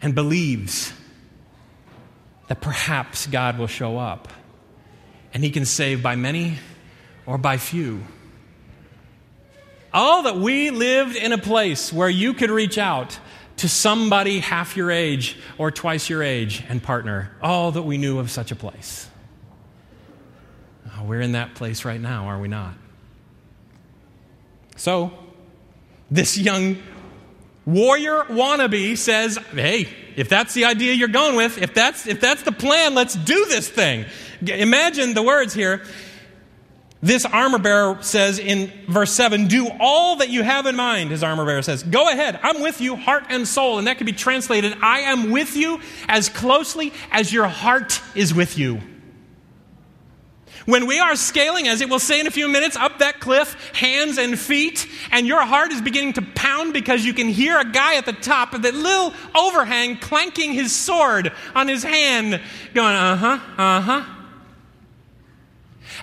and 0.02 0.16
believes 0.16 0.94
that 2.48 2.60
perhaps 2.60 3.28
God 3.28 3.60
will 3.60 3.68
show 3.68 4.00
up 4.00 4.34
and 5.32 5.44
he 5.44 5.52
can 5.52 5.66
save 5.66 6.02
by 6.02 6.16
many 6.16 6.58
or 7.28 7.38
by 7.38 7.58
few. 7.58 8.04
Oh, 9.98 10.24
that 10.24 10.36
we 10.36 10.72
lived 10.72 11.16
in 11.16 11.32
a 11.32 11.38
place 11.38 11.94
where 11.94 12.10
you 12.10 12.34
could 12.34 12.52
reach 12.52 12.78
out 12.78 13.18
to 13.58 13.70
somebody 13.70 14.40
half 14.40 14.76
your 14.76 14.92
age 14.92 15.38
or 15.58 15.72
twice 15.72 16.10
your 16.10 16.22
age 16.22 16.62
and 16.68 16.84
partner. 16.84 17.32
All 17.42 17.72
that 17.72 17.84
we 17.84 17.98
knew 17.98 18.20
of 18.20 18.30
such 18.30 18.52
a 18.52 18.58
place. 18.58 19.08
Oh, 20.98 21.06
we're 21.06 21.22
in 21.22 21.32
that 21.32 21.56
place 21.56 21.86
right 21.86 22.00
now, 22.00 22.28
are 22.28 22.38
we 22.38 22.50
not? 22.50 22.74
So, 24.76 25.14
this 26.12 26.38
young 26.38 26.78
warrior 27.66 28.26
wannabe 28.26 28.98
says, 28.98 29.38
Hey, 29.54 29.88
if 30.18 30.28
that's 30.28 30.54
the 30.54 30.66
idea 30.66 30.92
you're 30.92 31.08
going 31.08 31.38
with, 31.38 31.58
if 31.58 31.74
that's, 31.74 32.06
if 32.06 32.20
that's 32.20 32.42
the 32.42 32.52
plan, 32.52 32.96
let's 32.96 33.16
do 33.16 33.46
this 33.46 33.70
thing. 33.70 34.04
Imagine 34.46 35.14
the 35.14 35.24
words 35.24 35.54
here 35.54 35.84
This 37.06 37.24
armor 37.24 37.60
bearer 37.60 38.00
says 38.02 38.40
in 38.40 38.72
verse 38.88 39.12
7 39.12 39.46
Do 39.46 39.70
all 39.80 40.16
that 40.16 40.30
you 40.30 40.42
have 40.42 40.66
in 40.66 40.76
mind, 40.76 41.12
his 41.12 41.22
armor 41.22 41.46
bearer 41.46 41.62
says. 41.62 41.84
Go 41.84 42.10
ahead, 42.10 42.40
I'm 42.42 42.64
with 42.64 42.82
you, 42.82 42.96
heart 42.96 43.26
and 43.30 43.48
soul. 43.48 43.78
And 43.78 43.86
that 43.86 44.00
could 44.00 44.08
be 44.08 44.12
translated 44.12 44.76
I 44.82 45.02
am 45.02 45.30
with 45.30 45.56
you 45.56 45.80
as 46.08 46.30
closely 46.30 46.92
as 47.12 47.32
your 47.32 47.46
heart 47.46 48.02
is 48.16 48.34
with 48.34 48.58
you. 48.58 48.82
When 50.66 50.88
we 50.88 50.98
are 50.98 51.16
scaling, 51.16 51.68
as 51.68 51.82
it 51.82 51.92
will 51.92 52.00
say 52.00 52.20
in 52.20 52.26
a 52.26 52.32
few 52.32 52.48
minutes, 52.48 52.76
up 52.76 52.98
that 52.98 53.20
cliff, 53.20 53.56
hands 53.76 54.18
and 54.18 54.40
feet, 54.40 54.88
and 55.12 55.28
your 55.28 55.46
heart 55.46 55.72
is 55.72 55.84
beginning 55.84 56.14
to 56.14 56.24
pound 56.24 56.74
because 56.74 57.06
you 57.06 57.14
can 57.14 57.28
hear 57.28 57.60
a 57.60 57.66
guy 57.66 57.98
at 57.98 58.08
the 58.08 58.14
top 58.14 58.56
of 58.56 58.64
that 58.64 58.74
little 58.74 59.14
overhang 59.36 59.98
clanking 59.98 60.54
his 60.54 60.76
sword 60.76 61.32
on 61.54 61.68
his 61.68 61.84
hand, 61.84 62.42
going, 62.74 62.96
uh 62.96 63.16
huh, 63.16 63.40
uh 63.60 63.82
huh. 63.82 64.15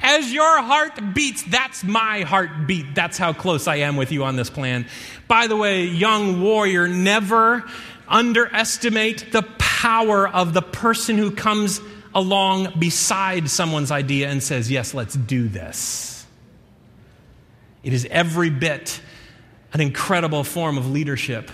As 0.03 0.33
your 0.33 0.61
heart 0.61 1.15
beats, 1.15 1.45
that's 1.45 1.85
my 1.85 2.23
heartbeat. 2.23 2.95
That's 2.95 3.17
how 3.17 3.33
close 3.33 3.69
I 3.69 3.77
am 3.77 3.97
with 3.97 4.11
you 4.11 4.25
on 4.25 4.35
this 4.35 4.51
plan. 4.51 4.87
By 5.29 5.47
the 5.47 5.57
way, 5.57 5.85
young 5.85 6.43
warrior, 6.43 6.89
never 6.89 7.65
underestimate 8.09 9.31
the 9.31 9.43
power 9.59 10.29
of 10.29 10.55
the 10.55 10.61
person 10.61 11.19
who 11.19 11.31
comes 11.31 11.81
along 12.15 12.73
beside 12.79 13.49
someone's 13.49 13.93
idea 13.93 14.29
and 14.29 14.43
says, 14.43 14.71
Yes, 14.71 14.93
let's 14.93 15.15
do 15.15 15.49
this. 15.49 16.27
It 17.85 17.93
is 17.93 18.07
every 18.11 18.51
bit 18.51 19.01
an 19.73 19.81
incredible 19.81 20.45
form 20.45 20.79
of 20.79 20.91
leadership 20.91 21.51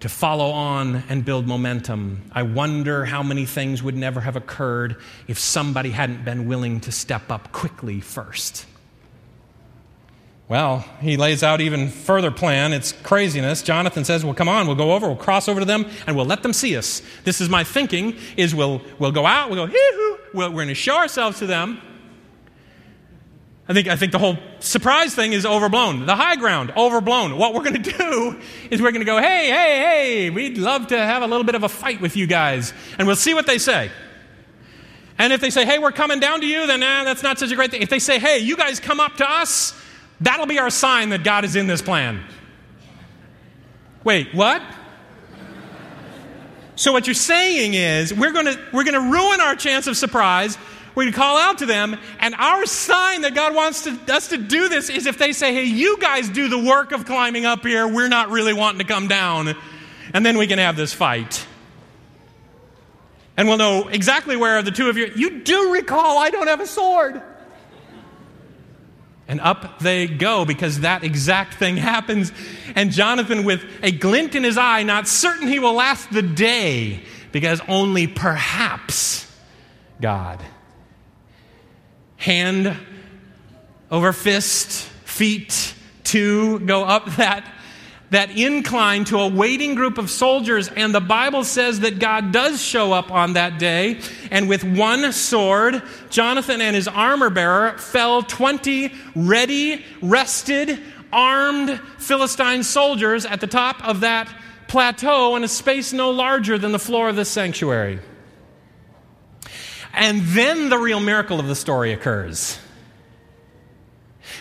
to 0.00 0.08
follow 0.08 0.50
on 0.50 1.02
and 1.08 1.24
build 1.24 1.46
momentum. 1.46 2.22
I 2.32 2.42
wonder 2.42 3.04
how 3.04 3.22
many 3.22 3.44
things 3.46 3.82
would 3.82 3.96
never 3.96 4.20
have 4.20 4.34
occurred 4.34 4.96
if 5.28 5.38
somebody 5.38 5.90
hadn't 5.90 6.24
been 6.24 6.46
willing 6.46 6.80
to 6.80 6.92
step 6.92 7.30
up 7.30 7.52
quickly 7.52 8.00
first. 8.00 8.66
Well, 10.48 10.84
he 11.00 11.16
lays 11.16 11.44
out 11.44 11.60
even 11.60 11.88
further 11.88 12.32
plan. 12.32 12.72
It's 12.72 12.90
craziness. 12.90 13.62
Jonathan 13.62 14.04
says, 14.04 14.24
"Well, 14.24 14.34
come 14.34 14.48
on, 14.48 14.66
we'll 14.66 14.74
go 14.74 14.94
over, 14.94 15.06
we'll 15.06 15.16
cross 15.16 15.48
over 15.48 15.60
to 15.60 15.66
them, 15.66 15.86
and 16.08 16.16
we'll 16.16 16.26
let 16.26 16.42
them 16.42 16.52
see 16.52 16.76
us." 16.76 17.02
This 17.22 17.40
is 17.40 17.48
my 17.48 17.62
thinking: 17.62 18.16
is 18.36 18.52
we'll 18.52 18.82
we'll 18.98 19.12
go 19.12 19.26
out, 19.26 19.48
we'll 19.48 19.64
go, 19.64 19.72
hee 19.72 20.16
we're 20.34 20.48
going 20.48 20.68
to 20.68 20.74
show 20.74 20.96
ourselves 20.96 21.38
to 21.38 21.46
them. 21.46 21.80
I 23.70 23.72
think 23.72 23.88
I 23.88 23.96
think 23.96 24.12
the 24.12 24.18
whole 24.18 24.36
surprise 24.58 25.14
thing 25.14 25.32
is 25.32 25.46
overblown. 25.46 26.04
The 26.04 26.16
high 26.16 26.36
ground 26.36 26.72
overblown. 26.76 27.38
What 27.38 27.54
we're 27.54 27.62
going 27.62 27.82
to 27.82 27.92
do 27.92 28.38
is 28.70 28.82
we're 28.82 28.90
going 28.92 29.00
to 29.00 29.06
go, 29.06 29.18
"Hey, 29.18 29.48
hey, 29.48 29.78
hey! 29.78 30.30
We'd 30.30 30.58
love 30.58 30.88
to 30.88 30.98
have 30.98 31.22
a 31.22 31.26
little 31.26 31.44
bit 31.44 31.54
of 31.54 31.62
a 31.62 31.68
fight 31.68 32.02
with 32.02 32.16
you 32.16 32.26
guys," 32.26 32.74
and 32.98 33.06
we'll 33.06 33.16
see 33.16 33.32
what 33.32 33.46
they 33.46 33.56
say. 33.56 33.90
And 35.16 35.32
if 35.32 35.40
they 35.40 35.50
say, 35.50 35.64
"Hey, 35.64 35.78
we're 35.78 35.92
coming 35.92 36.20
down 36.20 36.40
to 36.40 36.46
you," 36.46 36.66
then 36.66 36.80
that's 36.80 37.22
not 37.22 37.38
such 37.38 37.52
a 37.52 37.56
great 37.56 37.70
thing. 37.70 37.80
If 37.80 37.88
they 37.88 38.00
say, 38.00 38.18
"Hey, 38.18 38.40
you 38.40 38.56
guys 38.56 38.80
come 38.80 39.00
up 39.00 39.16
to 39.16 39.30
us," 39.30 39.74
That'll 40.20 40.46
be 40.46 40.58
our 40.58 40.70
sign 40.70 41.10
that 41.10 41.24
God 41.24 41.44
is 41.44 41.56
in 41.56 41.66
this 41.66 41.80
plan. 41.80 42.22
Wait, 44.04 44.34
what? 44.34 44.62
So 46.76 46.92
what 46.92 47.06
you're 47.06 47.14
saying 47.14 47.74
is 47.74 48.12
we're 48.12 48.32
going 48.32 48.46
to 48.46 48.58
we're 48.72 48.84
going 48.84 48.94
to 48.94 49.12
ruin 49.12 49.40
our 49.40 49.54
chance 49.54 49.86
of 49.86 49.96
surprise. 49.96 50.56
To 51.06 51.12
call 51.12 51.38
out 51.38 51.58
to 51.58 51.66
them, 51.66 51.98
and 52.20 52.34
our 52.34 52.66
sign 52.66 53.22
that 53.22 53.34
God 53.34 53.54
wants 53.54 53.82
to, 53.84 53.98
us 54.12 54.28
to 54.28 54.36
do 54.36 54.68
this 54.68 54.90
is 54.90 55.06
if 55.06 55.18
they 55.18 55.32
say, 55.32 55.54
"Hey, 55.54 55.64
you 55.64 55.98
guys 55.98 56.28
do 56.28 56.48
the 56.48 56.58
work 56.58 56.92
of 56.92 57.04
climbing 57.06 57.46
up 57.46 57.64
here. 57.64 57.86
We're 57.86 58.08
not 58.08 58.30
really 58.30 58.52
wanting 58.52 58.78
to 58.80 58.84
come 58.84 59.08
down," 59.08 59.54
and 60.12 60.26
then 60.26 60.36
we 60.36 60.46
can 60.46 60.58
have 60.58 60.76
this 60.76 60.92
fight. 60.92 61.46
And 63.36 63.48
we'll 63.48 63.56
know 63.56 63.88
exactly 63.88 64.36
where 64.36 64.62
the 64.62 64.70
two 64.70 64.88
of 64.88 64.96
you. 64.98 65.10
You 65.16 65.40
do 65.40 65.72
recall 65.72 66.18
I 66.18 66.30
don't 66.30 66.48
have 66.48 66.60
a 66.60 66.66
sword. 66.66 67.22
And 69.26 69.40
up 69.40 69.78
they 69.78 70.06
go 70.06 70.44
because 70.44 70.80
that 70.80 71.04
exact 71.04 71.54
thing 71.54 71.76
happens. 71.76 72.32
And 72.74 72.92
Jonathan, 72.92 73.44
with 73.44 73.64
a 73.82 73.92
glint 73.92 74.34
in 74.34 74.44
his 74.44 74.58
eye, 74.58 74.82
not 74.82 75.08
certain 75.08 75.48
he 75.48 75.58
will 75.58 75.74
last 75.74 76.12
the 76.12 76.22
day, 76.22 77.02
because 77.32 77.60
only 77.68 78.06
perhaps 78.06 79.26
God. 80.00 80.40
Hand 82.20 82.76
over 83.90 84.12
fist, 84.12 84.86
feet, 85.04 85.74
two 86.04 86.60
go 86.60 86.84
up 86.84 87.06
that 87.16 87.44
that 88.10 88.36
incline 88.36 89.04
to 89.04 89.18
a 89.18 89.28
waiting 89.28 89.74
group 89.74 89.96
of 89.96 90.10
soldiers. 90.10 90.68
And 90.68 90.94
the 90.94 91.00
Bible 91.00 91.44
says 91.44 91.80
that 91.80 91.98
God 91.98 92.32
does 92.32 92.60
show 92.60 92.92
up 92.92 93.10
on 93.10 93.34
that 93.34 93.58
day. 93.58 94.00
And 94.30 94.48
with 94.48 94.64
one 94.64 95.12
sword, 95.12 95.80
Jonathan 96.10 96.60
and 96.60 96.74
his 96.74 96.88
armor 96.88 97.30
bearer 97.30 97.78
fell 97.78 98.22
20 98.22 98.92
ready, 99.14 99.84
rested, 100.02 100.80
armed 101.12 101.80
Philistine 101.98 102.64
soldiers 102.64 103.24
at 103.24 103.40
the 103.40 103.46
top 103.46 103.86
of 103.86 104.00
that 104.00 104.32
plateau 104.66 105.36
in 105.36 105.44
a 105.44 105.48
space 105.48 105.92
no 105.92 106.10
larger 106.10 106.58
than 106.58 106.72
the 106.72 106.78
floor 106.78 107.08
of 107.08 107.16
this 107.16 107.28
sanctuary. 107.28 108.00
And 109.92 110.22
then 110.22 110.68
the 110.68 110.78
real 110.78 111.00
miracle 111.00 111.40
of 111.40 111.46
the 111.46 111.54
story 111.54 111.92
occurs. 111.92 112.58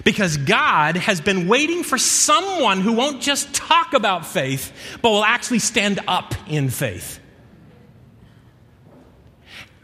Because 0.04 0.38
God 0.38 0.96
has 0.98 1.20
been 1.20 1.48
waiting 1.48 1.84
for 1.84 1.98
someone 1.98 2.82
who 2.82 2.94
won't 2.94 3.22
just 3.22 3.54
talk 3.54 3.94
about 3.94 4.26
faith, 4.26 4.72
but 5.02 5.10
will 5.10 5.26
actually 5.26 5.60
stand 5.60 6.00
up 6.08 6.36
in 6.48 6.70
faith 6.70 7.20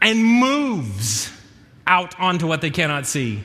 and 0.00 0.24
moves 0.24 1.32
out 1.86 2.18
onto 2.20 2.46
what 2.46 2.60
they 2.60 2.70
cannot 2.70 3.06
see. 3.06 3.42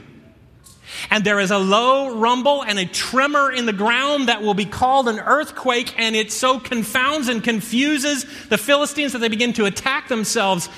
And 1.10 1.24
there 1.24 1.40
is 1.40 1.52
a 1.52 1.58
low 1.58 2.20
rumble 2.20 2.64
and 2.64 2.78
a 2.78 2.86
tremor 2.86 3.52
in 3.52 3.66
the 3.66 3.74
ground 3.74 4.28
that 4.28 4.42
will 4.42 4.54
be 4.54 4.66
called 4.66 5.08
an 5.08 5.20
earthquake, 5.20 5.94
and 5.98 6.16
it 6.16 6.32
so 6.32 6.60
confounds 6.60 7.28
and 7.28 7.44
confuses 7.44 8.26
the 8.50 8.58
Philistines 8.58 9.14
that 9.14 9.20
they 9.20 9.30
begin 9.30 9.54
to 9.54 9.66
attack 9.66 10.10
themselves, 10.10 10.70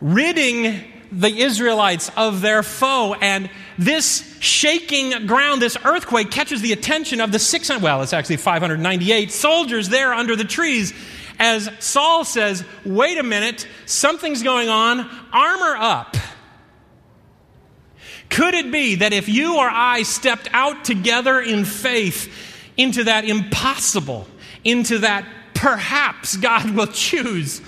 ridding 0.00 0.80
the 1.10 1.28
Israelites 1.28 2.10
of 2.16 2.40
their 2.40 2.62
foe. 2.62 3.14
And 3.14 3.50
this 3.78 4.36
shaking 4.40 5.26
ground, 5.26 5.62
this 5.62 5.76
earthquake, 5.84 6.30
catches 6.30 6.60
the 6.60 6.72
attention 6.72 7.20
of 7.20 7.32
the 7.32 7.38
600, 7.38 7.82
well, 7.82 8.02
it's 8.02 8.12
actually 8.12 8.36
598 8.36 9.32
soldiers 9.32 9.88
there 9.88 10.12
under 10.12 10.36
the 10.36 10.44
trees. 10.44 10.92
As 11.38 11.70
Saul 11.78 12.24
says, 12.24 12.64
wait 12.84 13.18
a 13.18 13.22
minute, 13.22 13.66
something's 13.86 14.42
going 14.42 14.68
on, 14.68 15.08
armor 15.32 15.76
up. 15.78 16.16
Could 18.28 18.54
it 18.54 18.70
be 18.70 18.96
that 18.96 19.12
if 19.12 19.28
you 19.28 19.56
or 19.56 19.68
I 19.68 20.02
stepped 20.02 20.48
out 20.52 20.84
together 20.84 21.40
in 21.40 21.64
faith 21.64 22.32
into 22.76 23.04
that 23.04 23.24
impossible, 23.24 24.28
into 24.64 24.98
that 24.98 25.26
perhaps 25.54 26.36
God 26.36 26.70
will 26.70 26.86
choose, 26.92 27.62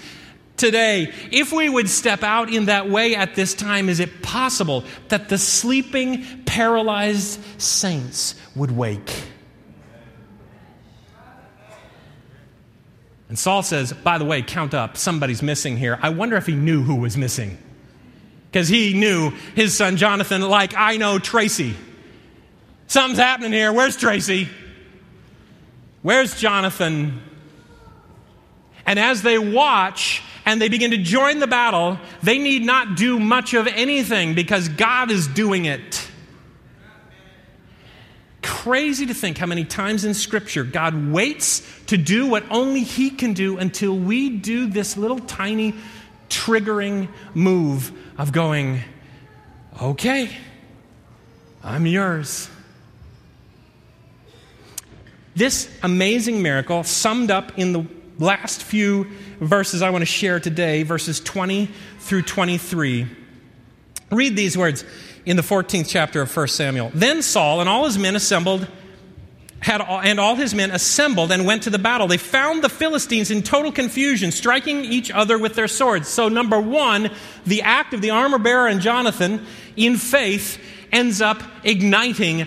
today, 0.61 1.13
if 1.33 1.53
we 1.53 1.69
would 1.69 1.89
step 1.89 2.23
out 2.23 2.53
in 2.53 2.67
that 2.67 2.89
way 2.89 3.17
at 3.17 3.35
this 3.35 3.55
time, 3.55 3.89
is 3.89 3.99
it 3.99 4.23
possible 4.23 4.85
that 5.09 5.29
the 5.29 5.39
sleeping, 5.39 6.25
paralyzed 6.45 7.41
saints 7.61 8.37
would 8.55 8.71
wake? 8.71 9.25
And 13.29 13.39
Saul 13.39 13.63
says, 13.63 13.93
by 13.93 14.19
the 14.19 14.25
way, 14.25 14.43
count 14.43 14.75
up, 14.75 14.97
somebody's 14.97 15.43
missing 15.43 15.77
here. 15.77 15.99
I 16.03 16.11
wonder 16.11 16.37
if 16.37 16.47
he 16.47 16.55
knew 16.55 16.83
who 16.83 16.97
was 16.97 17.17
missing. 17.17 17.59
Because 18.51 18.69
he 18.69 18.93
knew 18.93 19.31
his 19.55 19.77
son 19.77 19.97
Jonathan, 19.97 20.43
like 20.43 20.75
I 20.77 20.97
know 20.97 21.21
Tracy. 21.21 21.77
Something's 22.89 23.21
happening 23.21 23.53
here. 23.53 23.73
Where's 23.73 23.97
Tracy? 23.97 24.49
Where's 26.03 26.39
Jonathan? 26.41 27.23
And 28.85 28.99
as 28.99 29.23
they 29.23 29.39
watch, 29.39 30.25
and 30.47 30.61
they 30.61 30.69
begin 30.69 30.91
to 30.93 30.99
join 30.99 31.39
the 31.39 31.47
battle, 31.47 31.99
they 32.23 32.39
need 32.39 32.63
not 32.63 32.97
do 32.97 33.19
much 33.19 33.55
of 33.55 33.67
anything 33.67 34.35
because 34.35 34.69
God 34.69 35.11
is 35.11 35.27
doing 35.27 35.67
it. 35.67 36.09
Crazy 38.43 39.07
to 39.07 39.15
think 39.15 39.39
how 39.39 39.47
many 39.47 39.65
times 39.65 40.05
in 40.05 40.15
Scripture 40.15 40.65
God 40.65 41.11
waits 41.13 41.63
to 41.87 41.97
do 41.97 42.27
what 42.27 42.45
only 42.51 42.83
He 42.83 43.11
can 43.11 43.33
do 43.33 43.59
until 43.59 43.97
we 43.97 44.31
do 44.31 44.67
this 44.67 44.97
little 44.97 45.19
tiny 45.19 45.75
triggering 46.29 47.09
move 47.35 47.93
of 48.17 48.33
going, 48.33 48.81
okay, 49.81 50.31
I'm 51.63 51.87
yours. 51.87 52.49
This 55.35 55.71
amazing 55.83 56.43
miracle, 56.43 56.83
summed 56.83 57.31
up 57.31 57.59
in 57.59 57.73
the 57.73 57.87
last 58.21 58.63
few 58.63 59.07
verses 59.41 59.83
I 59.83 59.91
want 59.91 60.03
to 60.03 60.07
share 60.07 60.39
today, 60.39 60.85
verses 60.85 61.19
20 61.19 61.69
through 61.99 62.23
23. 62.23 63.09
Read 64.13 64.37
these 64.37 64.57
words 64.57 64.85
in 65.27 65.37
the 65.37 65.43
14th 65.43 65.89
chapter 65.89 66.23
of 66.23 66.37
1 66.37 66.49
Samuel. 66.49 66.93
Then 66.95 67.23
Saul 67.23 67.61
and 67.61 67.69
all 67.69 67.87
his 67.87 67.99
men 67.99 68.15
assembled 68.15 68.67
had 69.61 69.83
all, 69.83 70.01
and 70.01 70.19
all 70.19 70.37
his 70.37 70.55
men 70.55 70.71
assembled 70.71 71.31
and 71.31 71.45
went 71.45 71.65
to 71.65 71.71
the 71.71 71.79
battle. 71.79 72.09
They 72.09 72.17
found 72.17 72.65
the 72.65 72.69
Philistines 72.69 73.31
in 73.31 73.43
total 73.43 73.71
confusion, 73.71 74.33
striking 74.33 74.85
each 74.85 75.11
other 75.11 75.39
with 75.39 75.55
their 75.55 75.69
swords. 75.69 76.09
So, 76.09 76.29
number 76.29 76.59
one, 76.59 77.11
the 77.45 77.63
act 77.63 77.93
of 77.93 78.01
the 78.01 78.11
armor 78.11 78.39
bearer 78.39 78.69
and 78.69 78.81
Jonathan 78.81 79.45
in 79.77 79.97
faith 79.97 80.59
ends 80.91 81.21
up 81.21 81.43
igniting 81.63 82.47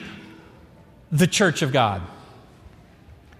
the 1.12 1.28
church 1.28 1.62
of 1.62 1.72
God. 1.72 2.02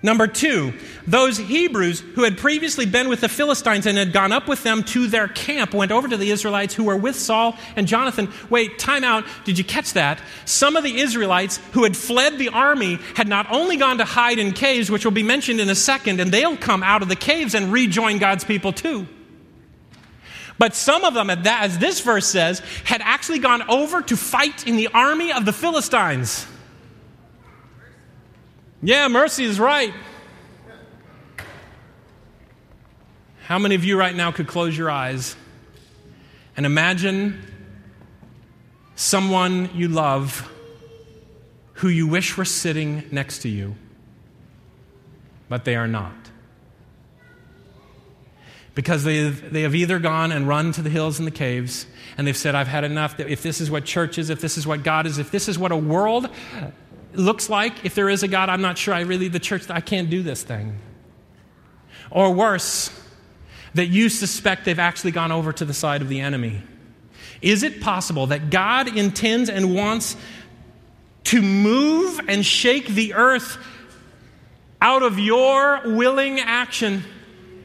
Number 0.06 0.28
two, 0.28 0.74
those 1.08 1.38
Hebrews 1.38 2.02
who 2.02 2.24
had 2.24 2.38
previously 2.38 2.86
been 2.86 3.08
with 3.08 3.22
the 3.22 3.30
Philistines 3.30 3.86
and 3.86 3.98
had 3.98 4.12
gone 4.12 4.34
up 4.34 4.50
with 4.50 4.62
them 4.62 4.84
to 4.84 5.08
their 5.08 5.30
camp 5.30 5.74
went 5.74 5.94
over 5.94 6.10
to 6.10 6.18
the 6.18 6.30
Israelites 6.30 6.74
who 6.74 6.84
were 6.84 6.98
with 6.98 7.16
Saul 7.16 7.56
and 7.78 7.88
Jonathan. 7.88 8.30
Wait, 8.50 8.78
time 8.78 9.06
out. 9.06 9.24
Did 9.46 9.58
you 9.58 9.64
catch 9.64 9.94
that? 9.94 10.20
Some 10.44 10.76
of 10.76 10.84
the 10.84 11.00
Israelites 11.00 11.62
who 11.72 11.84
had 11.84 11.96
fled 11.96 12.38
the 12.38 12.50
army 12.50 13.00
had 13.16 13.30
not 13.30 13.50
only 13.50 13.78
gone 13.78 14.00
to 14.00 14.04
hide 14.04 14.40
in 14.40 14.52
caves, 14.52 14.92
which 14.92 15.06
will 15.06 15.14
be 15.14 15.24
mentioned 15.24 15.62
in 15.62 15.70
a 15.70 15.76
second, 15.76 16.20
and 16.20 16.34
they'll 16.34 16.58
come 16.58 16.84
out 16.84 17.02
of 17.02 17.08
the 17.08 17.16
caves 17.16 17.56
and 17.56 17.72
rejoin 17.72 18.18
God's 18.18 18.44
people 18.44 18.74
too. 18.74 19.08
But 20.58 20.76
some 20.76 21.06
of 21.06 21.14
them, 21.14 21.30
as 21.30 21.78
this 21.78 22.02
verse 22.02 22.28
says, 22.28 22.60
had 22.84 23.02
actually 23.02 23.40
gone 23.40 23.62
over 23.70 24.02
to 24.02 24.18
fight 24.18 24.68
in 24.68 24.76
the 24.76 24.90
army 24.90 25.32
of 25.32 25.46
the 25.46 25.54
Philistines. 25.54 26.46
Yeah, 28.86 29.08
mercy 29.08 29.46
is 29.46 29.62
right. 29.62 29.94
How 33.46 33.58
many 33.58 33.76
of 33.76 33.86
you 33.86 33.98
right 33.98 34.14
now 34.14 34.34
could 34.34 34.48
close 34.48 34.78
your 34.78 34.92
eyes 34.92 35.38
and 36.58 36.66
imagine 36.66 37.42
someone 38.96 39.70
you 39.74 39.88
love 39.88 40.52
who 41.76 41.88
you 41.88 42.08
wish 42.08 42.36
were 42.36 42.44
sitting 42.44 43.04
next 43.10 43.40
to 43.40 43.50
you, 43.50 43.76
but 45.48 45.64
they 45.64 45.78
are 45.78 45.88
not? 45.88 46.14
Because 48.76 49.06
they 49.06 49.18
have, 49.24 49.54
they 49.54 49.62
have 49.62 49.76
either 49.76 49.98
gone 49.98 50.34
and 50.34 50.46
run 50.46 50.74
to 50.74 50.82
the 50.82 50.90
hills 50.90 51.20
and 51.20 51.28
the 51.28 51.32
caves, 51.32 51.86
and 52.18 52.28
they've 52.28 52.36
said, 52.36 52.54
I've 52.54 52.68
had 52.68 52.84
enough. 52.84 53.18
If 53.18 53.44
this 53.44 53.62
is 53.62 53.72
what 53.72 53.86
church 53.86 54.18
is, 54.18 54.30
if 54.30 54.42
this 54.42 54.58
is 54.58 54.68
what 54.68 54.84
God 54.84 55.06
is, 55.06 55.20
if 55.20 55.32
this 55.32 55.48
is 55.48 55.58
what 55.58 55.72
a 55.72 55.78
world 55.78 56.28
looks 57.14 57.50
like, 57.50 57.86
if 57.86 57.96
there 57.96 58.10
is 58.10 58.24
a 58.24 58.28
God, 58.28 58.50
I'm 58.50 58.62
not 58.62 58.78
sure 58.78 58.94
I 58.94 59.02
really, 59.02 59.28
the 59.28 59.40
church, 59.40 59.70
I 59.70 59.82
can't 59.82 60.10
do 60.10 60.24
this 60.24 60.44
thing. 60.44 60.80
Or 62.12 62.32
worse, 62.34 62.92
that 63.74 63.88
you 63.88 64.10
suspect 64.10 64.66
they've 64.66 64.80
actually 64.80 65.12
gone 65.12 65.32
over 65.32 65.52
to 65.54 65.66
the 65.66 65.74
side 65.74 66.02
of 66.02 66.10
the 66.10 66.20
enemy. 66.20 66.62
Is 67.42 67.64
it 67.64 67.82
possible 67.82 68.28
that 68.28 68.50
God 68.50 68.96
intends 68.96 69.50
and 69.50 69.76
wants 69.76 70.16
to 71.26 71.42
move 71.42 72.22
and 72.28 72.46
shake 72.46 72.88
the 72.88 73.14
earth 73.14 73.58
out 74.82 75.04
of 75.04 75.20
your 75.20 75.82
willing 75.86 76.40
action 76.40 77.04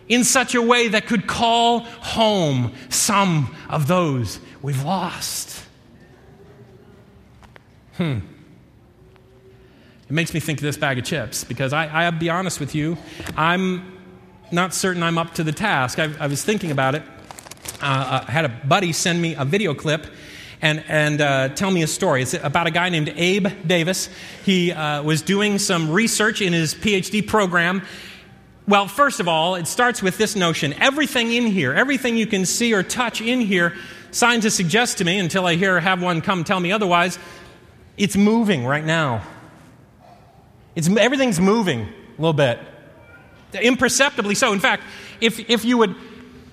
in 0.09 0.25
such 0.25 0.55
a 0.55 0.63
way 0.63 0.89
that 0.89 1.07
could 1.07 1.27
call 1.27 1.81
home 1.81 2.73
some 2.89 3.55
of 3.69 3.87
those 3.87 4.41
we've 4.63 4.83
lost? 4.85 5.63
Hmm. 7.97 8.19
It 10.09 10.15
makes 10.15 10.33
me 10.33 10.41
think 10.41 10.59
of 10.59 10.63
this 10.63 10.79
bag 10.79 10.99
of 10.99 11.05
chips 11.05 11.45
because 11.45 11.75
I, 11.75 11.87
I'll 11.87 12.13
be 12.13 12.31
honest 12.31 12.61
with 12.61 12.75
you, 12.75 12.97
I'm 13.37 13.93
not 14.51 14.73
certain 14.73 15.03
I'm 15.03 15.19
up 15.19 15.35
to 15.35 15.45
the 15.45 15.53
task. 15.53 15.99
I, 15.99 16.11
I 16.19 16.29
was 16.29 16.43
thinking 16.43 16.71
about 16.71 16.95
it. 16.95 17.03
Uh, 17.83 18.25
I 18.27 18.31
had 18.31 18.47
a 18.47 18.49
buddy 18.49 18.93
send 18.93 19.21
me 19.21 19.35
a 19.35 19.45
video 19.45 19.75
clip 19.75 20.07
and, 20.63 20.83
and 20.89 21.21
uh, 21.21 21.49
tell 21.51 21.71
me 21.71 21.83
a 21.83 21.87
story. 21.87 22.23
It's 22.23 22.33
about 22.33 22.67
a 22.67 22.71
guy 22.71 22.89
named 22.89 23.13
Abe 23.17 23.49
Davis. 23.67 24.09
He 24.47 24.73
uh, 24.73 25.03
was 25.03 25.21
doing 25.21 25.59
some 25.59 25.91
research 25.91 26.41
in 26.41 26.55
his 26.55 26.75
PhD 26.75 27.27
program. 27.27 27.83
Well, 28.67 28.89
first 28.89 29.21
of 29.21 29.29
all, 29.29 29.57
it 29.57 29.67
starts 29.67 30.03
with 30.03 30.17
this 30.17 30.35
notion 30.35 30.73
everything 30.81 31.33
in 31.33 31.47
here, 31.47 31.75
everything 31.75 32.17
you 32.17 32.27
can 32.27 32.47
see 32.47 32.73
or 32.73 32.83
touch 32.83 33.21
in 33.21 33.43
here, 33.43 33.77
scientists 34.11 34.55
suggest 34.55 34.97
to 34.99 35.05
me, 35.05 35.19
until 35.19 35.45
I 35.45 35.57
hear 35.57 35.79
have 35.79 36.01
one 36.01 36.23
come 36.23 36.45
tell 36.45 36.61
me 36.61 36.73
otherwise, 36.73 37.19
it's 37.99 38.17
moving 38.17 38.65
right 38.65 38.85
now. 38.85 39.23
It's, 40.79 40.89
everything's 40.89 41.41
moving 41.41 41.81
a 41.81 42.21
little 42.21 42.33
bit, 42.33 42.61
imperceptibly 43.53 44.37
so. 44.37 44.53
In 44.53 44.61
fact, 44.61 44.85
if, 45.21 45.51
if 45.51 45.65
you 45.65 45.77
would 45.77 45.97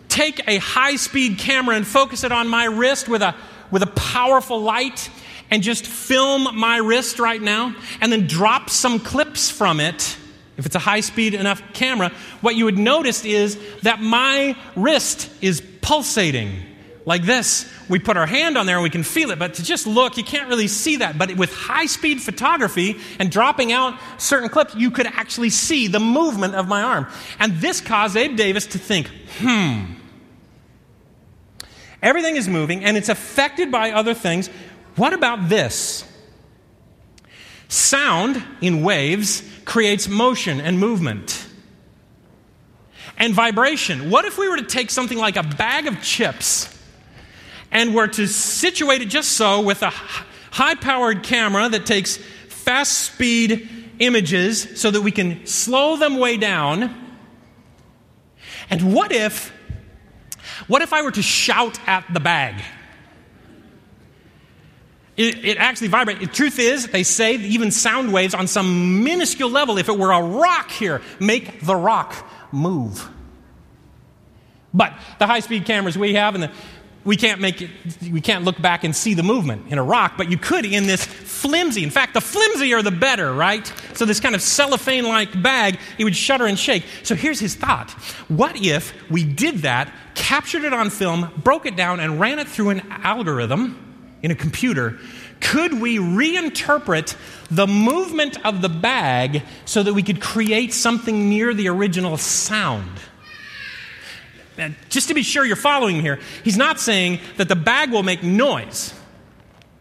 take 0.09 0.41
a 0.47 0.57
high 0.57 0.95
speed 0.95 1.37
camera 1.37 1.75
and 1.75 1.85
focus 1.85 2.23
it 2.23 2.31
on 2.31 2.47
my 2.47 2.65
wrist 2.65 3.07
with 3.07 3.21
a, 3.21 3.35
with 3.69 3.83
a 3.83 3.87
powerful 3.87 4.59
light 4.59 5.11
and 5.51 5.61
just 5.61 5.85
film 5.85 6.57
my 6.57 6.77
wrist 6.77 7.19
right 7.19 7.39
now 7.39 7.75
and 8.01 8.11
then 8.11 8.25
drop 8.25 8.71
some 8.71 8.99
clips 8.99 9.51
from 9.51 9.79
it, 9.79 10.17
if 10.57 10.65
it's 10.65 10.75
a 10.75 10.79
high 10.79 11.01
speed 11.01 11.35
enough 11.35 11.61
camera, 11.73 12.11
what 12.41 12.55
you 12.55 12.65
would 12.65 12.79
notice 12.79 13.25
is 13.25 13.59
that 13.83 14.01
my 14.01 14.57
wrist 14.75 15.29
is 15.39 15.61
pulsating 15.81 16.63
like 17.05 17.23
this. 17.23 17.71
We 17.87 17.99
put 17.99 18.17
our 18.17 18.25
hand 18.25 18.57
on 18.57 18.65
there 18.65 18.77
and 18.77 18.83
we 18.83 18.89
can 18.89 19.03
feel 19.03 19.29
it, 19.29 19.37
but 19.37 19.55
to 19.55 19.63
just 19.63 19.85
look, 19.85 20.17
you 20.17 20.23
can't 20.23 20.49
really 20.49 20.67
see 20.67 20.97
that. 20.97 21.17
But 21.17 21.35
with 21.37 21.53
high 21.53 21.85
speed 21.85 22.21
photography 22.21 22.97
and 23.19 23.31
dropping 23.31 23.71
out 23.71 23.99
certain 24.17 24.49
clips, 24.49 24.75
you 24.75 24.89
could 24.89 25.05
actually 25.05 25.51
see 25.51 25.87
the 25.87 25.99
movement 25.99 26.55
of 26.55 26.67
my 26.67 26.81
arm. 26.81 27.07
And 27.39 27.53
this 27.57 27.79
caused 27.79 28.17
Abe 28.17 28.35
Davis 28.35 28.65
to 28.67 28.79
think, 28.79 29.09
hmm, 29.37 29.93
everything 32.01 32.35
is 32.35 32.47
moving 32.47 32.83
and 32.83 32.97
it's 32.97 33.09
affected 33.09 33.71
by 33.71 33.91
other 33.91 34.15
things. 34.15 34.49
What 34.95 35.13
about 35.13 35.47
this? 35.47 36.11
Sound 37.67 38.43
in 38.61 38.83
waves 38.83 39.43
creates 39.65 40.07
motion 40.07 40.59
and 40.59 40.79
movement. 40.79 41.45
And 43.17 43.33
vibration. 43.33 44.09
What 44.09 44.25
if 44.25 44.37
we 44.37 44.49
were 44.49 44.57
to 44.57 44.63
take 44.63 44.89
something 44.89 45.17
like 45.17 45.35
a 45.37 45.43
bag 45.43 45.87
of 45.87 46.01
chips 46.01 46.74
and 47.75 47.93
we're 47.93 48.07
to 48.07 48.25
situate 48.25 49.01
it 49.01 49.09
just 49.09 49.33
so 49.33 49.59
with 49.59 49.83
a 49.83 49.89
high 49.89 50.75
powered 50.75 51.23
camera 51.23 51.67
that 51.67 51.85
takes 51.85 52.15
fast 52.15 52.93
speed 52.93 53.67
images 53.99 54.79
so 54.79 54.89
that 54.89 55.01
we 55.01 55.11
can 55.11 55.45
slow 55.45 55.97
them 55.97 56.17
way 56.17 56.37
down. 56.37 56.95
And 58.69 58.93
what 58.93 59.11
if, 59.11 59.53
what 60.67 60.83
if 60.83 60.93
I 60.93 61.01
were 61.01 61.11
to 61.11 61.21
shout 61.21 61.77
at 61.85 62.05
the 62.13 62.21
bag? 62.21 62.63
It, 65.17 65.43
it, 65.43 65.57
actually 65.57 65.89
vibrates. 65.89 66.21
The 66.21 66.27
truth 66.27 66.59
is, 66.59 66.87
they 66.87 67.03
say 67.03 67.35
even 67.35 67.71
sound 67.71 68.13
waves 68.13 68.33
on 68.33 68.47
some 68.47 69.03
minuscule 69.03 69.49
level, 69.49 69.77
if 69.77 69.89
it 69.89 69.97
were 69.97 70.13
a 70.13 70.21
rock 70.21 70.71
here, 70.71 71.01
make 71.19 71.59
the 71.59 71.75
rock 71.75 72.15
move. 72.53 73.09
But 74.73 74.93
the 75.19 75.25
high 75.25 75.39
speed 75.39 75.65
cameras 75.65 75.97
we 75.97 76.15
have 76.15 76.35
and 76.35 76.43
the 76.43 76.51
we 77.05 77.15
can't 77.15 77.39
make 77.39 77.61
it, 77.61 77.69
we 78.11 78.19
can't 78.19 78.43
look 78.43 78.59
back 78.59 78.83
and 78.83 78.95
see 78.95 79.13
the 79.13 79.23
movement 79.23 79.71
in 79.71 79.77
a 79.77 79.83
rock, 79.83 80.15
but 80.17 80.29
you 80.31 80.37
could 80.37 80.65
in 80.65 80.87
this 80.87 81.05
flimsy. 81.05 81.83
In 81.83 81.91
fact, 81.91 82.15
the 82.15 82.19
flimsier 82.19 82.83
the 82.83 82.91
better, 82.91 83.31
right? 83.31 83.71
So 83.93 84.05
this 84.05 84.19
kind 84.19 84.33
of 84.33 84.41
cellophane 84.41 85.05
like 85.05 85.41
bag, 85.41 85.79
it 85.99 86.03
would 86.03 86.15
shudder 86.15 86.47
and 86.47 86.57
shake. 86.57 86.83
So 87.03 87.13
here's 87.13 87.39
his 87.39 87.55
thought. 87.55 87.91
What 88.27 88.55
if 88.59 88.93
we 89.09 89.23
did 89.23 89.59
that, 89.59 89.93
captured 90.15 90.63
it 90.63 90.73
on 90.73 90.89
film, 90.89 91.31
broke 91.37 91.67
it 91.67 91.75
down, 91.75 91.99
and 91.99 92.19
ran 92.19 92.39
it 92.39 92.47
through 92.47 92.69
an 92.69 92.81
algorithm 92.89 94.17
in 94.23 94.31
a 94.31 94.35
computer? 94.35 94.97
Could 95.41 95.79
we 95.79 95.97
reinterpret 95.97 97.15
the 97.51 97.67
movement 97.67 98.43
of 98.43 98.63
the 98.63 98.69
bag 98.69 99.43
so 99.65 99.83
that 99.83 99.93
we 99.93 100.01
could 100.01 100.19
create 100.19 100.73
something 100.73 101.29
near 101.29 101.53
the 101.53 101.67
original 101.67 102.17
sound? 102.17 102.89
And 104.57 104.75
just 104.89 105.09
to 105.09 105.13
be 105.13 105.23
sure 105.23 105.45
you're 105.45 105.55
following 105.55 105.99
here, 106.01 106.19
he's 106.43 106.57
not 106.57 106.79
saying 106.79 107.19
that 107.37 107.49
the 107.49 107.55
bag 107.55 107.91
will 107.91 108.03
make 108.03 108.23
noise, 108.23 108.93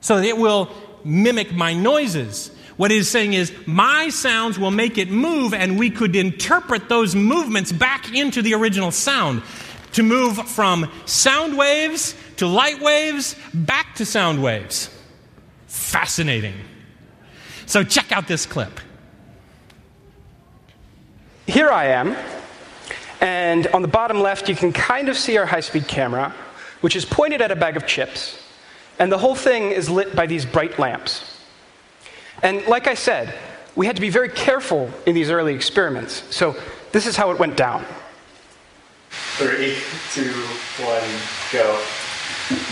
so 0.00 0.16
that 0.16 0.24
it 0.24 0.36
will 0.36 0.70
mimic 1.04 1.52
my 1.52 1.74
noises. 1.74 2.50
What 2.76 2.90
he's 2.90 3.08
saying 3.08 3.34
is, 3.34 3.52
my 3.66 4.08
sounds 4.08 4.58
will 4.58 4.72
make 4.72 4.98
it 4.98 5.10
move, 5.10 5.54
and 5.54 5.78
we 5.78 5.90
could 5.90 6.16
interpret 6.16 6.88
those 6.88 7.14
movements 7.14 7.70
back 7.70 8.12
into 8.12 8.42
the 8.42 8.54
original 8.54 8.90
sound 8.90 9.42
to 9.92 10.02
move 10.02 10.36
from 10.48 10.90
sound 11.04 11.56
waves 11.56 12.16
to 12.36 12.48
light 12.48 12.80
waves 12.80 13.36
back 13.52 13.94
to 13.96 14.04
sound 14.04 14.42
waves. 14.42 14.90
Fascinating. 15.68 16.54
So, 17.66 17.84
check 17.84 18.10
out 18.10 18.26
this 18.26 18.44
clip. 18.44 18.80
Here 21.46 21.70
I 21.70 21.86
am 21.86 22.16
and 23.24 23.66
on 23.68 23.80
the 23.80 23.88
bottom 23.88 24.20
left, 24.20 24.50
you 24.50 24.54
can 24.54 24.70
kind 24.70 25.08
of 25.08 25.16
see 25.16 25.38
our 25.38 25.46
high 25.46 25.60
speed 25.60 25.88
camera, 25.88 26.34
which 26.82 26.94
is 26.94 27.06
pointed 27.06 27.40
at 27.40 27.50
a 27.50 27.56
bag 27.56 27.74
of 27.74 27.86
chips. 27.86 28.38
And 28.98 29.10
the 29.10 29.16
whole 29.16 29.34
thing 29.34 29.70
is 29.70 29.88
lit 29.88 30.14
by 30.14 30.26
these 30.26 30.44
bright 30.44 30.78
lamps. 30.78 31.40
And 32.42 32.66
like 32.66 32.86
I 32.86 32.92
said, 32.92 33.34
we 33.76 33.86
had 33.86 33.96
to 33.96 34.02
be 34.02 34.10
very 34.10 34.28
careful 34.28 34.90
in 35.06 35.14
these 35.14 35.30
early 35.30 35.54
experiments. 35.54 36.22
So 36.28 36.54
this 36.92 37.06
is 37.06 37.16
how 37.16 37.30
it 37.30 37.38
went 37.38 37.56
down. 37.56 37.86
Three, 39.38 39.78
two, 40.12 40.30
one, 40.84 41.08
go. 41.50 41.80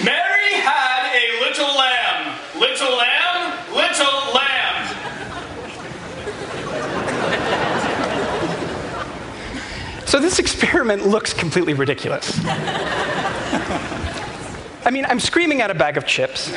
Mary 0.04 0.52
had 0.52 1.14
a 1.16 1.40
little 1.40 1.74
lamb. 1.74 2.38
Little 2.60 2.94
lamb, 2.94 3.74
little 3.74 4.34
lamb. 4.34 4.52
So 10.12 10.20
this 10.20 10.38
experiment 10.38 11.06
looks 11.06 11.32
completely 11.32 11.72
ridiculous. 11.72 12.38
I 14.84 14.90
mean, 14.92 15.06
I'm 15.06 15.18
screaming 15.18 15.62
at 15.62 15.70
a 15.70 15.74
bag 15.74 15.96
of 15.96 16.04
chips. 16.04 16.52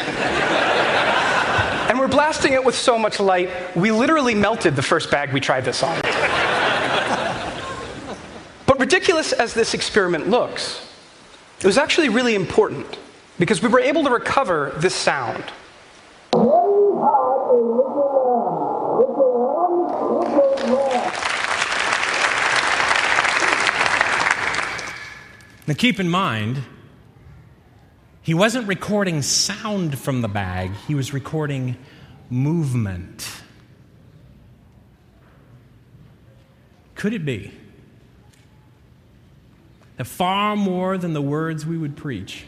and 1.88 1.98
we're 1.98 2.10
blasting 2.10 2.52
it 2.52 2.62
with 2.62 2.76
so 2.76 3.00
much 3.00 3.18
light, 3.22 3.50
we 3.74 3.94
literally 3.94 4.36
melted 4.36 4.76
the 4.76 4.82
first 4.82 5.10
bag 5.10 5.32
we 5.32 5.40
tried 5.40 5.64
this 5.64 5.84
on. 5.84 6.02
but 8.66 8.78
ridiculous 8.78 9.32
as 9.32 9.54
this 9.54 9.74
experiment 9.74 10.28
looks, 10.28 10.86
it 11.60 11.66
was 11.66 11.78
actually 11.78 12.10
really 12.10 12.36
important 12.36 13.00
because 13.40 13.62
we 13.62 13.70
were 13.70 13.80
able 13.80 14.04
to 14.04 14.10
recover 14.10 14.74
this 14.80 14.94
sound. 14.94 15.46
Now, 25.68 25.74
keep 25.74 26.00
in 26.00 26.10
mind, 26.10 26.62
he 28.22 28.36
wasn't 28.36 28.68
recording 28.68 29.24
sound 29.24 29.98
from 29.98 30.22
the 30.22 30.28
bag, 30.28 30.72
he 30.88 30.94
was 30.94 31.12
recording 31.12 31.76
movement. 32.30 33.28
Could 36.94 37.14
it 37.14 37.26
be 37.26 37.52
that 39.98 40.06
far 40.06 40.56
more 40.56 40.98
than 40.98 41.14
the 41.14 41.22
words 41.22 41.66
we 41.66 41.78
would 41.78 41.96
preach, 41.96 42.46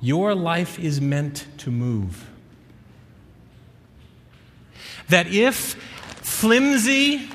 your 0.00 0.34
life 0.34 0.78
is 0.78 1.00
meant 1.00 1.46
to 1.58 1.70
move? 1.70 2.28
That 5.08 5.26
if 5.26 5.74
flimsy, 6.22 7.28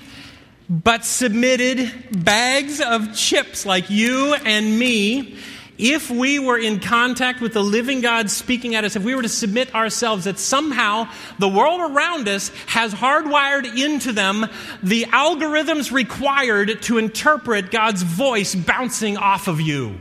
but 0.70 1.06
submitted 1.06 1.92
bags 2.12 2.82
of 2.82 3.16
chips 3.16 3.66
like 3.66 3.90
you 3.90 4.34
and 4.34 4.78
me, 4.78 5.38
if 5.78 6.10
we 6.10 6.40
were 6.40 6.58
in 6.58 6.80
contact 6.80 7.40
with 7.40 7.54
the 7.54 7.64
living 7.64 8.02
God 8.02 8.30
speaking 8.32 8.76
at 8.76 8.84
us, 8.84 8.96
if 8.96 9.04
we 9.04 9.16
were 9.16 9.22
to 9.22 9.30
submit 9.30 9.74
ourselves, 9.76 10.26
that 10.26 10.40
somehow 10.40 11.08
the 11.40 11.48
world 11.48 11.80
around 11.80 12.28
us 12.28 12.50
has 12.66 12.94
hardwired 12.94 13.78
into 13.78 14.12
them 14.12 14.48
the 14.82 15.04
algorithms 15.06 15.92
required 15.92 16.82
to 16.84 16.98
interpret 16.98 17.72
God's 17.72 18.02
voice 18.02 18.56
bouncing 18.56 19.18
off 19.18 19.48
of 19.48 19.62
you. 19.62 19.98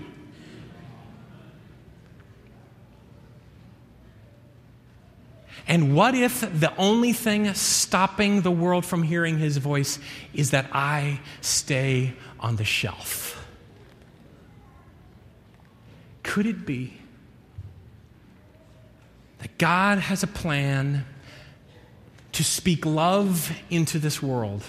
And 5.68 5.94
what 5.96 6.14
if 6.14 6.40
the 6.40 6.74
only 6.76 7.12
thing 7.12 7.52
stopping 7.54 8.42
the 8.42 8.50
world 8.50 8.84
from 8.84 9.02
hearing 9.02 9.38
his 9.38 9.56
voice 9.56 9.98
is 10.32 10.52
that 10.52 10.68
I 10.72 11.20
stay 11.40 12.12
on 12.38 12.56
the 12.56 12.64
shelf? 12.64 13.44
Could 16.22 16.46
it 16.46 16.64
be 16.66 16.94
that 19.38 19.58
God 19.58 19.98
has 19.98 20.22
a 20.22 20.26
plan 20.28 21.04
to 22.32 22.44
speak 22.44 22.86
love 22.86 23.50
into 23.70 23.98
this 23.98 24.22
world 24.22 24.62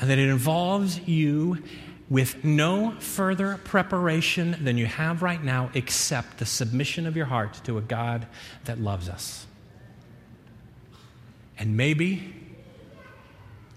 and 0.00 0.10
that 0.10 0.18
it 0.18 0.28
involves 0.28 0.98
you 1.06 1.62
with 2.10 2.44
no 2.44 2.92
further 2.98 3.58
preparation 3.64 4.56
than 4.62 4.76
you 4.76 4.86
have 4.86 5.22
right 5.22 5.42
now 5.42 5.70
except 5.74 6.38
the 6.38 6.46
submission 6.46 7.06
of 7.06 7.16
your 7.16 7.26
heart 7.26 7.60
to 7.64 7.78
a 7.78 7.80
God 7.80 8.26
that 8.64 8.78
loves 8.78 9.08
us. 9.08 9.46
And 11.58 11.76
maybe 11.76 12.34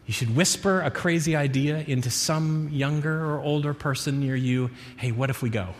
you 0.06 0.14
should 0.14 0.36
whisper 0.36 0.82
a 0.82 0.92
crazy 0.92 1.36
idea 1.36 1.84
into 1.88 2.10
some 2.10 2.70
younger 2.70 3.26
or 3.26 3.40
older 3.40 3.74
person 3.74 4.20
near 4.20 4.36
you 4.36 4.72
hey, 4.98 5.12
what 5.12 5.30
if 5.30 5.42
we 5.42 5.50
go? 5.50 5.74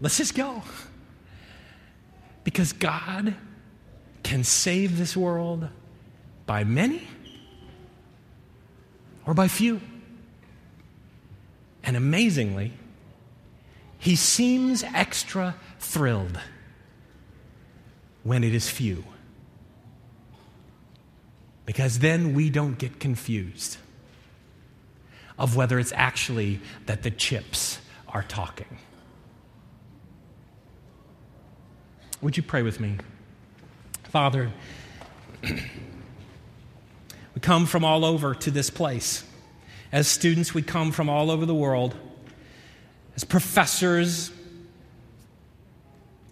Let's 0.00 0.18
just 0.18 0.34
go. 0.34 0.62
Because 2.42 2.72
God 2.72 3.34
can 4.22 4.44
save 4.44 4.98
this 4.98 5.16
world 5.16 5.68
by 6.46 6.64
many 6.64 7.06
or 9.26 9.34
by 9.34 9.48
few. 9.48 9.80
And 11.84 11.96
amazingly, 11.96 12.72
he 13.98 14.16
seems 14.16 14.82
extra 14.82 15.54
thrilled 15.78 16.40
when 18.22 18.42
it 18.42 18.54
is 18.54 18.68
few. 18.68 19.04
Because 21.66 22.00
then 22.00 22.34
we 22.34 22.50
don't 22.50 22.78
get 22.78 22.98
confused 23.00 23.76
of 25.38 25.56
whether 25.56 25.78
it's 25.78 25.92
actually 25.94 26.60
that 26.86 27.02
the 27.02 27.10
chips 27.10 27.78
are 28.08 28.22
talking. 28.22 28.78
Would 32.22 32.36
you 32.36 32.42
pray 32.42 32.62
with 32.62 32.80
me? 32.80 32.96
Father, 34.04 34.52
we 35.42 35.50
come 37.40 37.66
from 37.66 37.84
all 37.84 38.04
over 38.04 38.34
to 38.34 38.50
this 38.50 38.70
place. 38.70 39.24
As 39.94 40.08
students, 40.08 40.52
we 40.52 40.60
come 40.60 40.90
from 40.90 41.08
all 41.08 41.30
over 41.30 41.46
the 41.46 41.54
world. 41.54 41.94
As 43.14 43.22
professors, 43.22 44.32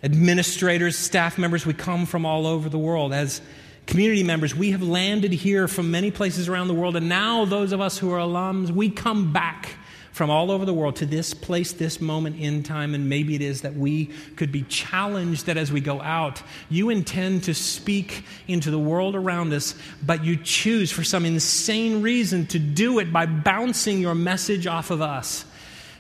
administrators, 0.03 0.99
staff 0.99 1.39
members, 1.39 1.65
we 1.65 1.73
come 1.73 2.05
from 2.05 2.27
all 2.27 2.49
over 2.49 2.69
the 2.69 2.77
world. 2.77 3.13
As 3.13 3.41
community 3.87 4.25
members, 4.25 4.53
we 4.53 4.73
have 4.73 4.83
landed 4.83 5.33
here 5.33 5.69
from 5.69 5.93
many 5.93 6.11
places 6.11 6.49
around 6.49 6.67
the 6.67 6.75
world, 6.75 6.97
and 6.97 7.09
now 7.09 7.45
those 7.45 7.71
of 7.71 7.81
us 7.81 7.99
who 7.99 8.11
are 8.11 8.19
alums, 8.19 8.73
we 8.73 8.91
come 8.91 9.33
back 9.33 9.77
from 10.13 10.31
all 10.31 10.51
over 10.51 10.65
the 10.65 10.75
world 10.75 10.97
to 10.97 11.07
this 11.07 11.33
place, 11.35 11.73
this 11.73 12.01
moment 12.01 12.39
in 12.39 12.63
time, 12.63 12.95
and 12.95 13.09
maybe 13.09 13.35
it 13.35 13.41
is 13.41 13.63
that 13.63 13.75
we 13.75 14.07
could 14.37 14.53
be 14.53 14.63
challenged 14.63 15.47
that 15.47 15.57
as 15.57 15.73
we 15.73 15.81
go 15.81 16.01
out, 16.03 16.43
you 16.69 16.91
intend 16.91 17.45
to 17.45 17.55
speak 17.55 18.25
into 18.47 18.71
the 18.71 18.79
world 18.79 19.17
around 19.17 19.53
us, 19.53 19.75
but 20.05 20.23
you 20.23 20.37
choose 20.37 20.93
for 20.93 21.03
some 21.03 21.25
insane 21.25 22.03
reason 22.03 22.47
to 22.47 22.59
do 22.59 22.99
it 22.99 23.13
by 23.13 23.25
bouncing 23.25 24.01
your 24.01 24.15
message 24.15 24.67
off 24.67 24.91
of 24.91 25.01
us. 25.01 25.47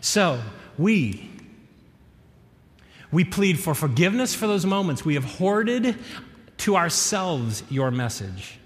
So, 0.00 0.40
we 0.78 1.30
we 3.10 3.24
plead 3.24 3.60
for 3.60 3.74
forgiveness 3.74 4.34
for 4.34 4.46
those 4.46 4.64
moments. 4.64 5.04
We 5.04 5.14
have 5.14 5.24
hoarded 5.24 5.96
to 6.58 6.76
ourselves 6.76 7.62
your 7.68 7.90
message. 7.90 8.58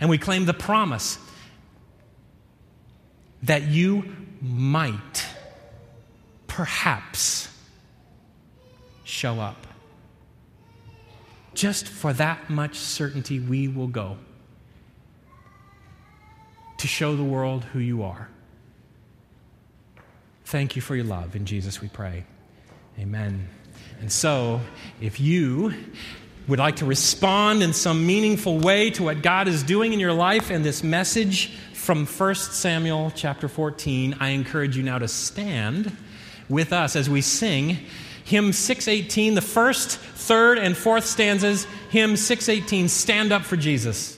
And 0.00 0.10
we 0.10 0.18
claim 0.18 0.44
the 0.44 0.52
promise 0.52 1.18
that 3.46 3.62
you 3.62 4.04
might, 4.40 5.26
perhaps, 6.46 7.48
show 9.04 9.40
up. 9.40 9.66
Just 11.54 11.88
for 11.88 12.12
that 12.12 12.50
much 12.50 12.76
certainty, 12.76 13.40
we 13.40 13.66
will 13.68 13.86
go 13.88 14.18
to 16.78 16.86
show 16.86 17.16
the 17.16 17.24
world 17.24 17.64
who 17.64 17.78
you 17.78 18.02
are. 18.02 18.28
Thank 20.44 20.76
you 20.76 20.82
for 20.82 20.94
your 20.94 21.04
love. 21.04 21.34
In 21.34 21.46
Jesus 21.46 21.80
we 21.80 21.88
pray. 21.88 22.24
Amen. 22.98 23.48
And 24.00 24.12
so, 24.12 24.60
if 25.00 25.18
you 25.20 25.72
would 26.48 26.58
like 26.58 26.76
to 26.76 26.84
respond 26.84 27.62
in 27.62 27.72
some 27.72 28.06
meaningful 28.06 28.58
way 28.58 28.90
to 28.90 29.04
what 29.04 29.22
God 29.22 29.48
is 29.48 29.62
doing 29.62 29.92
in 29.92 30.00
your 30.00 30.12
life 30.12 30.50
and 30.50 30.64
this 30.64 30.82
message, 30.82 31.52
from 31.86 32.04
1 32.04 32.34
Samuel 32.34 33.12
chapter 33.14 33.46
14, 33.46 34.16
I 34.18 34.30
encourage 34.30 34.76
you 34.76 34.82
now 34.82 34.98
to 34.98 35.06
stand 35.06 35.96
with 36.48 36.72
us 36.72 36.96
as 36.96 37.08
we 37.08 37.20
sing 37.20 37.78
hymn 38.24 38.52
618, 38.52 39.36
the 39.36 39.40
first, 39.40 39.96
third, 39.96 40.58
and 40.58 40.76
fourth 40.76 41.06
stanzas, 41.06 41.64
hymn 41.90 42.16
618, 42.16 42.88
Stand 42.88 43.30
Up 43.30 43.42
for 43.42 43.56
Jesus. 43.56 44.15